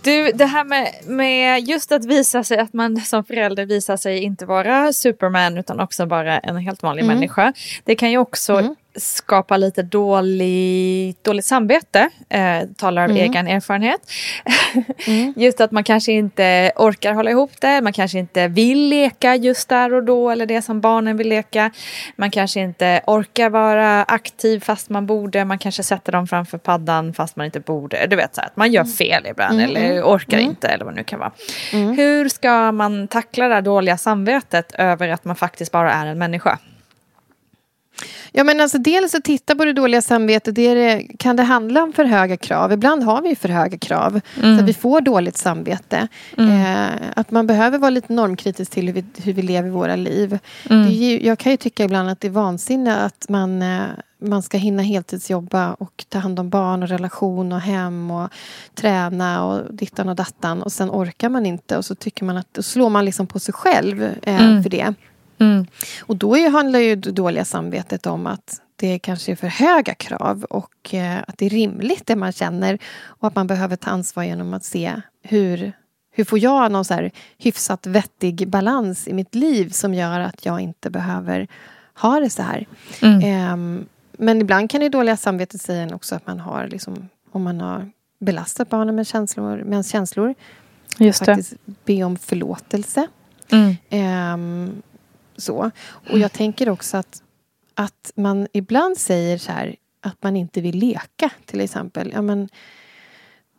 Du, 0.03 0.33
det 0.33 0.47
här 0.47 0.65
med, 0.65 0.93
med 1.07 1.69
just 1.69 1.93
att 1.93 2.05
visa 2.05 2.45
sig, 2.45 2.59
att 2.59 2.73
man 2.73 3.01
som 3.01 3.25
förälder 3.25 3.67
visar 3.67 3.97
sig 3.97 4.19
inte 4.19 4.47
vara 4.47 4.93
Superman 4.93 5.59
utan 5.59 5.81
också 5.81 6.07
bara 6.07 6.39
en 6.39 6.57
helt 6.57 6.83
vanlig 6.83 7.03
mm. 7.03 7.15
människa. 7.15 7.53
Det 7.85 7.95
kan 7.95 8.11
ju 8.11 8.19
också 8.19 8.53
mm 8.53 8.75
skapa 8.97 9.57
lite 9.57 9.83
dålig, 9.83 11.17
dåligt 11.23 11.45
samvete, 11.45 12.09
eh, 12.29 12.69
talar 12.77 13.05
av 13.05 13.11
mm. 13.11 13.23
egen 13.23 13.49
erfarenhet. 13.49 14.01
mm. 15.07 15.35
Just 15.37 15.61
att 15.61 15.71
man 15.71 15.85
kanske 15.85 16.13
inte 16.13 16.73
orkar 16.77 17.15
hålla 17.15 17.31
ihop 17.31 17.51
det, 17.61 17.81
man 17.81 17.93
kanske 17.93 18.19
inte 18.19 18.49
vill 18.49 18.89
leka 18.89 19.37
just 19.37 19.69
där 19.69 19.95
och 19.95 20.05
då 20.05 20.31
eller 20.31 20.47
det 20.47 20.63
som 20.63 20.81
barnen 20.81 21.17
vill 21.17 21.29
leka. 21.29 21.71
Man 22.17 22.31
kanske 22.31 22.61
inte 22.61 23.01
orkar 23.07 23.51
vara 23.51 24.03
aktiv 24.03 24.61
fast 24.61 24.91
man 24.91 25.07
borde, 25.07 25.45
man 25.45 25.59
kanske 25.59 25.83
sätter 25.83 26.13
dem 26.13 26.27
framför 26.27 26.59
paddan 26.59 27.15
fast 27.15 27.37
man 27.37 27.47
inte 27.47 27.61
borde. 27.61 28.07
Du 28.07 28.17
vet 28.17 28.35
så 28.35 28.41
att 28.41 28.57
man 28.57 28.73
gör 28.73 28.83
mm. 28.83 28.93
fel 28.93 29.27
ibland 29.27 29.61
mm. 29.61 29.71
eller 29.71 29.91
mm. 29.91 30.05
orkar 30.05 30.39
inte 30.39 30.69
eller 30.69 30.85
vad 30.85 30.95
det 30.95 30.99
nu 30.99 31.05
kan 31.05 31.19
vara. 31.19 31.33
Hur 31.73 32.29
ska 32.29 32.73
man 32.73 33.09
tackla 33.09 33.49
det 33.49 33.61
dåliga 33.61 33.97
samvetet 33.97 34.73
över 34.79 35.09
att 35.09 35.25
man 35.25 35.37
faktiskt 35.37 35.73
bara 35.73 35.93
är 35.93 36.07
en 36.07 36.19
människa? 36.19 36.59
Ja, 38.33 38.45
men 38.45 38.61
alltså, 38.61 38.79
dels 38.79 39.15
att 39.15 39.25
titta 39.25 39.55
på 39.55 39.65
det 39.65 39.73
dåliga 39.73 40.03
samvetet. 40.03 40.55
Det 40.55 40.75
det, 40.75 41.07
kan 41.19 41.37
det 41.37 41.43
handla 41.43 41.83
om 41.83 41.93
för 41.93 42.05
höga 42.05 42.37
krav? 42.37 42.73
Ibland 42.73 43.03
har 43.03 43.23
vi 43.23 43.37
för 43.37 43.49
höga 43.49 43.79
krav. 43.79 44.21
Mm. 44.43 44.57
Så 44.57 44.63
att 44.63 44.69
vi 44.69 44.75
får 44.75 45.01
dåligt 45.01 45.37
samvete. 45.37 46.09
Mm. 46.39 46.51
Eh, 46.51 46.91
att 47.17 47.31
man 47.31 47.47
behöver 47.47 47.79
vara 47.79 47.91
lite 47.91 48.13
normkritisk 48.13 48.73
till 48.73 48.87
hur 48.87 48.93
vi, 48.93 49.05
hur 49.23 49.33
vi 49.33 49.43
lever 49.43 49.71
våra 49.71 49.97
liv. 49.97 50.39
Mm. 50.71 50.89
Ju, 50.89 51.27
jag 51.27 51.39
kan 51.39 51.53
ju 51.53 51.57
tycka 51.57 51.85
ibland 51.85 52.11
att 52.11 52.21
det 52.21 52.29
är 52.29 52.33
vansinne 52.33 52.97
att 52.97 53.27
man 53.29 53.63
eh, 53.63 53.83
man 54.25 54.43
ska 54.43 54.59
hinna 54.59 54.83
heltidsjobba 54.83 55.75
och 55.75 56.05
ta 56.09 56.19
hand 56.19 56.39
om 56.39 56.51
barn 56.51 56.83
och 56.83 56.89
relation 56.89 57.53
och 57.53 57.61
hem 57.61 58.11
och 58.11 58.29
träna 58.75 59.45
och 59.45 59.75
dittan 59.75 60.09
och 60.09 60.17
dattan 60.17 60.63
och 60.63 60.73
sen 60.73 60.91
orkar 60.91 61.29
man 61.29 61.47
inte 61.47 61.77
och 61.77 61.85
så 61.85 61.95
tycker 61.95 62.25
man 62.25 62.37
att 62.37 62.55
då 62.55 62.63
slår 62.63 62.91
man 62.91 63.05
liksom 63.05 63.27
på 63.27 63.39
sig 63.39 63.55
själv 63.55 64.03
eh, 64.03 64.43
mm. 64.43 64.63
för 64.63 64.71
det. 64.71 64.95
Mm. 65.43 65.67
Och 66.01 66.17
då 66.17 66.37
är, 66.37 66.51
handlar 66.51 66.79
ju 66.79 66.97
det 66.97 67.11
dåliga 67.11 67.45
samvetet 67.45 68.07
om 68.07 68.27
att 68.27 68.61
det 68.77 68.99
kanske 68.99 69.33
är 69.33 69.37
för 69.37 69.47
höga 69.47 69.95
krav 69.95 70.45
och 70.45 70.95
eh, 70.95 71.19
att 71.27 71.39
det 71.39 71.47
är 71.47 71.51
rimligt 71.51 72.07
det 72.07 72.17
man 72.17 72.33
känner 72.33 72.79
och 73.03 73.29
att 73.29 73.35
man 73.35 73.47
behöver 73.47 73.77
ta 73.77 73.91
ansvar 73.91 74.23
genom 74.23 74.55
att 74.55 74.65
se 74.65 75.01
hur, 75.23 75.73
hur 76.11 76.25
får 76.25 76.39
jag 76.39 76.73
någon 76.73 76.85
så 76.85 76.95
här 76.95 77.11
hyfsat 77.39 77.87
vettig 77.87 78.49
balans 78.49 79.09
i 79.09 79.13
mitt 79.13 79.35
liv 79.35 79.71
som 79.71 79.95
gör 79.95 80.21
att 80.21 80.47
jag 80.47 80.61
inte 80.61 80.91
behöver 80.91 81.49
ha 81.95 82.21
det 82.21 82.31
så 82.31 82.43
här. 82.43 82.67
Mm. 83.03 83.21
Eh, 83.21 83.85
men 84.19 84.41
ibland 84.41 84.71
kan 84.71 84.81
det 84.81 84.89
dåliga 84.89 85.17
samvetet 85.17 85.61
säga 85.61 85.95
också 85.95 86.15
att 86.15 86.27
man 86.27 86.41
har 86.41 86.67
liksom, 86.69 87.09
om 87.33 87.43
man 87.43 87.61
har 87.61 87.91
belastat 88.19 88.69
barnen 88.69 88.95
med 88.95 89.07
känslor, 89.07 89.57
med 89.57 89.73
ens 89.73 89.91
känslor. 89.91 90.35
Just 90.99 91.25
faktiskt 91.25 91.55
be 91.85 92.05
om 92.05 92.17
förlåtelse. 92.17 93.09
Mm. 93.51 93.77
Eh, 93.91 94.75
så. 95.43 95.71
Och 96.11 96.19
jag 96.19 96.33
tänker 96.33 96.69
också 96.69 96.97
att, 96.97 97.23
att 97.75 98.13
man 98.15 98.47
ibland 98.53 98.99
säger 98.99 99.39
så 99.39 99.53
här 99.53 99.77
att 100.01 100.23
man 100.23 100.37
inte 100.37 100.61
vill 100.61 100.79
leka, 100.79 101.31
till 101.47 101.61
exempel. 101.61 102.11
Ja, 102.15 102.23
men, 102.23 102.49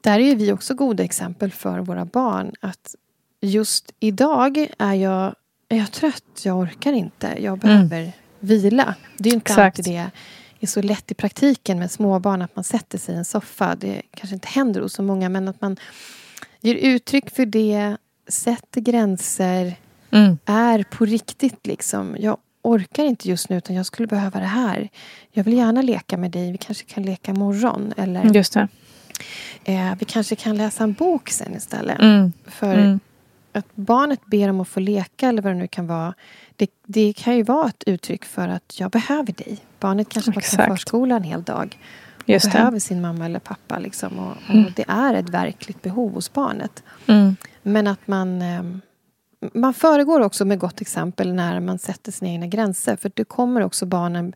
där 0.01 0.19
är 0.19 0.35
vi 0.35 0.51
också 0.51 0.73
goda 0.73 1.03
exempel 1.03 1.51
för 1.51 1.79
våra 1.79 2.05
barn. 2.05 2.53
Att 2.59 2.95
just 3.41 3.93
idag 3.99 4.67
är 4.77 4.93
jag, 4.93 5.35
är 5.69 5.77
jag 5.77 5.91
trött, 5.91 6.41
jag 6.45 6.57
orkar 6.57 6.93
inte, 6.93 7.27
jag 7.27 7.45
mm. 7.45 7.59
behöver 7.59 7.99
mm. 7.99 8.11
vila. 8.39 8.95
Det 9.17 9.29
är 9.29 9.33
inte 9.33 9.51
Exakt. 9.51 9.79
alltid 9.79 9.93
det 9.93 10.65
är 10.65 10.67
så 10.67 10.81
lätt 10.81 11.11
i 11.11 11.13
praktiken 11.13 11.79
med 11.79 11.91
småbarn 11.91 12.41
att 12.41 12.55
man 12.55 12.63
sätter 12.63 12.97
sig 12.97 13.15
i 13.15 13.17
en 13.17 13.25
soffa. 13.25 13.75
Det 13.75 14.01
kanske 14.11 14.33
inte 14.33 14.47
händer 14.47 14.81
hos 14.81 14.93
så 14.93 15.03
många 15.03 15.29
men 15.29 15.47
att 15.47 15.61
man 15.61 15.77
ger 16.61 16.75
uttryck 16.75 17.29
för 17.29 17.45
det, 17.45 17.97
sätter 18.27 18.81
gränser 18.81 19.75
mm. 20.13 20.37
är 20.45 20.83
på 20.83 21.05
riktigt. 21.05 21.67
liksom. 21.67 22.15
Jag 22.19 22.37
orkar 22.61 23.05
inte 23.05 23.29
just 23.29 23.49
nu 23.49 23.57
utan 23.57 23.75
jag 23.75 23.85
skulle 23.85 24.07
behöva 24.07 24.39
det 24.39 24.45
här. 24.45 24.89
Jag 25.31 25.43
vill 25.43 25.57
gärna 25.57 25.81
leka 25.81 26.17
med 26.17 26.31
dig. 26.31 26.51
Vi 26.51 26.57
kanske 26.57 26.85
kan 26.85 27.03
leka 27.03 27.31
imorgon. 27.31 27.93
Eller, 27.97 28.23
just 28.23 28.53
det. 28.53 28.67
Eh, 29.63 29.95
vi 29.99 30.05
kanske 30.05 30.35
kan 30.35 30.57
läsa 30.57 30.83
en 30.83 30.93
bok 30.93 31.29
sen 31.29 31.55
istället. 31.55 31.99
Mm. 31.99 32.33
För 32.45 32.73
mm. 32.73 32.99
att 33.53 33.75
barnet 33.75 34.25
ber 34.25 34.49
om 34.49 34.59
att 34.59 34.67
få 34.67 34.79
leka 34.79 35.27
eller 35.27 35.41
vad 35.41 35.51
det 35.51 35.57
nu 35.57 35.67
kan 35.67 35.87
vara. 35.87 36.13
Det, 36.55 36.69
det 36.87 37.13
kan 37.13 37.35
ju 37.35 37.43
vara 37.43 37.67
ett 37.67 37.83
uttryck 37.85 38.25
för 38.25 38.47
att 38.47 38.79
jag 38.79 38.91
behöver 38.91 39.33
dig. 39.33 39.57
Barnet 39.79 40.09
kanske 40.09 40.31
har 40.31 40.35
varit 40.35 40.57
på 40.57 40.63
förskolan 40.63 41.17
en 41.17 41.23
hel 41.23 41.43
dag. 41.43 41.77
Just 42.25 42.51
behöver 42.51 42.71
det. 42.71 42.79
sin 42.79 43.01
mamma 43.01 43.25
eller 43.25 43.39
pappa. 43.39 43.79
Liksom, 43.79 44.19
och, 44.19 44.31
och 44.49 44.55
mm. 44.55 44.73
Det 44.75 44.85
är 44.87 45.13
ett 45.13 45.29
verkligt 45.29 45.81
behov 45.81 46.13
hos 46.13 46.33
barnet. 46.33 46.83
Mm. 47.07 47.35
Men 47.63 47.87
att 47.87 48.07
man 48.07 48.41
eh, 48.41 48.63
man 49.53 49.73
föregår 49.73 50.21
också 50.21 50.45
med 50.45 50.59
gott 50.59 50.81
exempel 50.81 51.33
när 51.33 51.59
man 51.59 51.79
sätter 51.79 52.11
sina 52.11 52.31
egna 52.31 52.47
gränser. 52.47 52.95
För 52.95 53.11
det 53.13 53.23
kommer 53.23 53.61
också 53.61 53.85
barnen 53.85 54.33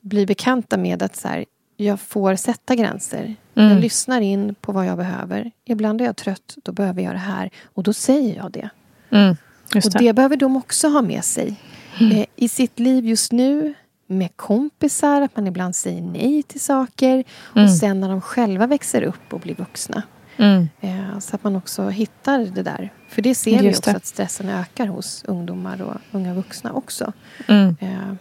bli 0.00 0.26
bekanta 0.26 0.76
med 0.76 1.02
att 1.02 1.16
så 1.16 1.28
här, 1.28 1.44
jag 1.76 2.00
får 2.00 2.34
sätta 2.34 2.74
gränser. 2.74 3.34
Mm. 3.54 3.70
Jag 3.70 3.80
lyssnar 3.80 4.20
in 4.20 4.54
på 4.54 4.72
vad 4.72 4.86
jag 4.86 4.96
behöver. 4.96 5.50
Ibland 5.64 6.00
är 6.00 6.04
jag 6.04 6.16
trött, 6.16 6.56
då 6.62 6.72
behöver 6.72 7.02
jag 7.02 7.14
det 7.14 7.18
här. 7.18 7.50
Och 7.74 7.82
då 7.82 7.92
säger 7.92 8.36
jag 8.36 8.52
det. 8.52 8.70
Mm. 9.10 9.36
Det. 9.72 9.84
Och 9.86 9.92
det 9.98 10.12
behöver 10.12 10.36
de 10.36 10.56
också 10.56 10.88
ha 10.88 11.02
med 11.02 11.24
sig. 11.24 11.56
Mm. 12.00 12.16
Eh, 12.16 12.26
I 12.36 12.48
sitt 12.48 12.78
liv 12.78 13.06
just 13.06 13.32
nu, 13.32 13.74
med 14.06 14.36
kompisar, 14.36 15.22
att 15.22 15.36
man 15.36 15.46
ibland 15.46 15.76
säger 15.76 16.02
nej 16.02 16.42
till 16.42 16.60
saker. 16.60 17.24
Och 17.40 17.56
mm. 17.56 17.68
sen 17.68 18.00
när 18.00 18.08
de 18.08 18.20
själva 18.20 18.66
växer 18.66 19.02
upp 19.02 19.32
och 19.32 19.40
blir 19.40 19.54
vuxna. 19.54 20.02
Mm. 20.36 20.68
Eh, 20.80 21.18
så 21.18 21.36
att 21.36 21.44
man 21.44 21.56
också 21.56 21.88
hittar 21.88 22.38
det 22.38 22.62
där. 22.62 22.92
För 23.10 23.22
det 23.22 23.34
ser 23.34 23.50
Just 23.50 23.64
vi 23.64 23.70
också 23.70 23.90
det. 23.90 23.96
att 23.96 24.06
stressen 24.06 24.48
ökar 24.48 24.86
hos 24.86 25.24
ungdomar 25.24 25.82
och 25.82 25.94
unga 26.12 26.34
vuxna 26.34 26.72
också. 26.72 27.12
Mm. 27.48 27.76
Eh, 27.80 28.14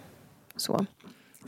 så 0.56 0.86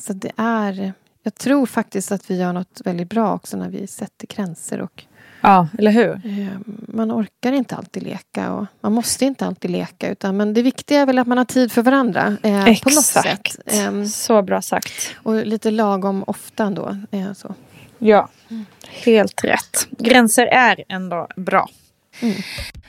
så 0.02 0.14
det 0.14 0.32
är... 0.38 0.94
Jag 1.24 1.36
tror 1.36 1.66
faktiskt 1.66 2.12
att 2.12 2.32
vi 2.32 2.38
gör 2.38 2.54
något 2.54 2.82
väldigt 2.86 3.10
bra 3.10 3.34
också 3.34 3.58
när 3.58 3.70
vi 3.70 3.88
sätter 3.88 4.28
gränser. 4.28 4.82
Och, 4.82 5.04
ja, 5.42 5.68
eller 5.78 5.92
hur? 5.92 6.12
Eh, 6.26 6.58
man 6.88 7.12
orkar 7.12 7.52
inte 7.52 7.76
alltid 7.76 8.04
leka 8.04 8.52
och 8.54 8.66
man 8.82 8.94
måste 8.94 9.26
inte 9.26 9.46
alltid 9.46 9.72
leka. 9.72 10.10
Utan, 10.12 10.38
men 10.38 10.54
det 10.54 10.62
viktiga 10.62 11.00
är 11.00 11.06
väl 11.06 11.20
att 11.20 11.28
man 11.28 11.38
har 11.38 11.46
tid 11.46 11.72
för 11.72 11.82
varandra. 11.82 12.38
Eh, 12.44 12.66
Exakt. 12.66 12.84
På 12.84 12.90
något 12.90 13.06
sätt. 13.06 13.60
Eh, 13.66 14.04
så 14.04 14.42
bra 14.42 14.62
sagt. 14.62 15.16
Och 15.16 15.46
lite 15.46 15.72
lagom 15.72 16.24
ofta 16.28 16.64
ändå. 16.64 16.98
Eh, 17.12 17.34
så. 17.34 17.56
Ja, 17.98 18.30
helt 18.90 19.44
rätt. 19.44 19.88
Gränser 19.90 20.46
är 20.46 20.84
ändå 20.90 21.28
bra. 21.36 21.70
Mm. 22.20 22.36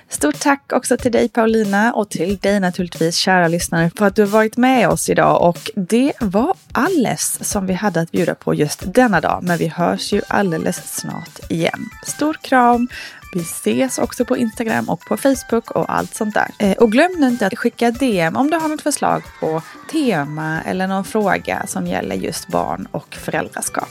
Stort 0.08 0.40
tack 0.40 0.72
också 0.72 0.96
till 0.96 1.12
dig 1.12 1.28
Paulina 1.28 1.92
och 1.92 2.10
till 2.10 2.36
dig 2.36 2.60
naturligtvis 2.60 3.16
kära 3.16 3.48
lyssnare 3.48 3.90
för 3.96 4.06
att 4.06 4.16
du 4.16 4.22
har 4.22 4.28
varit 4.28 4.56
med 4.56 4.88
oss 4.88 5.08
idag 5.08 5.42
och 5.48 5.70
det 5.74 6.12
var 6.20 6.54
alles 6.72 7.48
som 7.50 7.66
vi 7.66 7.72
hade 7.72 8.00
att 8.00 8.10
bjuda 8.10 8.34
på 8.34 8.54
just 8.54 8.94
denna 8.94 9.20
dag 9.20 9.42
men 9.42 9.58
vi 9.58 9.68
hörs 9.68 10.12
ju 10.12 10.22
alldeles 10.28 10.96
snart 10.96 11.50
igen. 11.50 11.88
Stor 12.06 12.36
kram! 12.42 12.88
Vi 13.34 13.40
ses 13.40 13.98
också 13.98 14.24
på 14.24 14.36
Instagram 14.36 14.88
och 14.88 15.00
på 15.00 15.16
Facebook 15.16 15.70
och 15.70 15.92
allt 15.92 16.14
sånt 16.14 16.34
där. 16.34 16.50
Eh, 16.58 16.76
och 16.76 16.92
glöm 16.92 17.24
inte 17.24 17.46
att 17.46 17.58
skicka 17.58 17.90
DM 17.90 18.36
om 18.36 18.50
du 18.50 18.56
har 18.56 18.68
något 18.68 18.82
förslag 18.82 19.22
på 19.40 19.62
tema 19.92 20.62
eller 20.62 20.86
någon 20.86 21.04
fråga 21.04 21.66
som 21.66 21.86
gäller 21.86 22.16
just 22.16 22.48
barn 22.48 22.88
och 22.90 23.14
föräldraskap. 23.14 23.88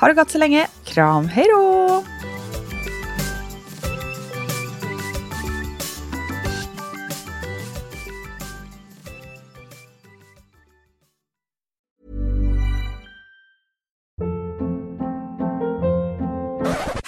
Ha 0.00 0.08
det 0.08 0.14
gott 0.14 0.30
så 0.30 0.38
länge. 0.38 0.66
Kram, 0.84 1.28
hej 1.28 1.46
då! 1.50 2.04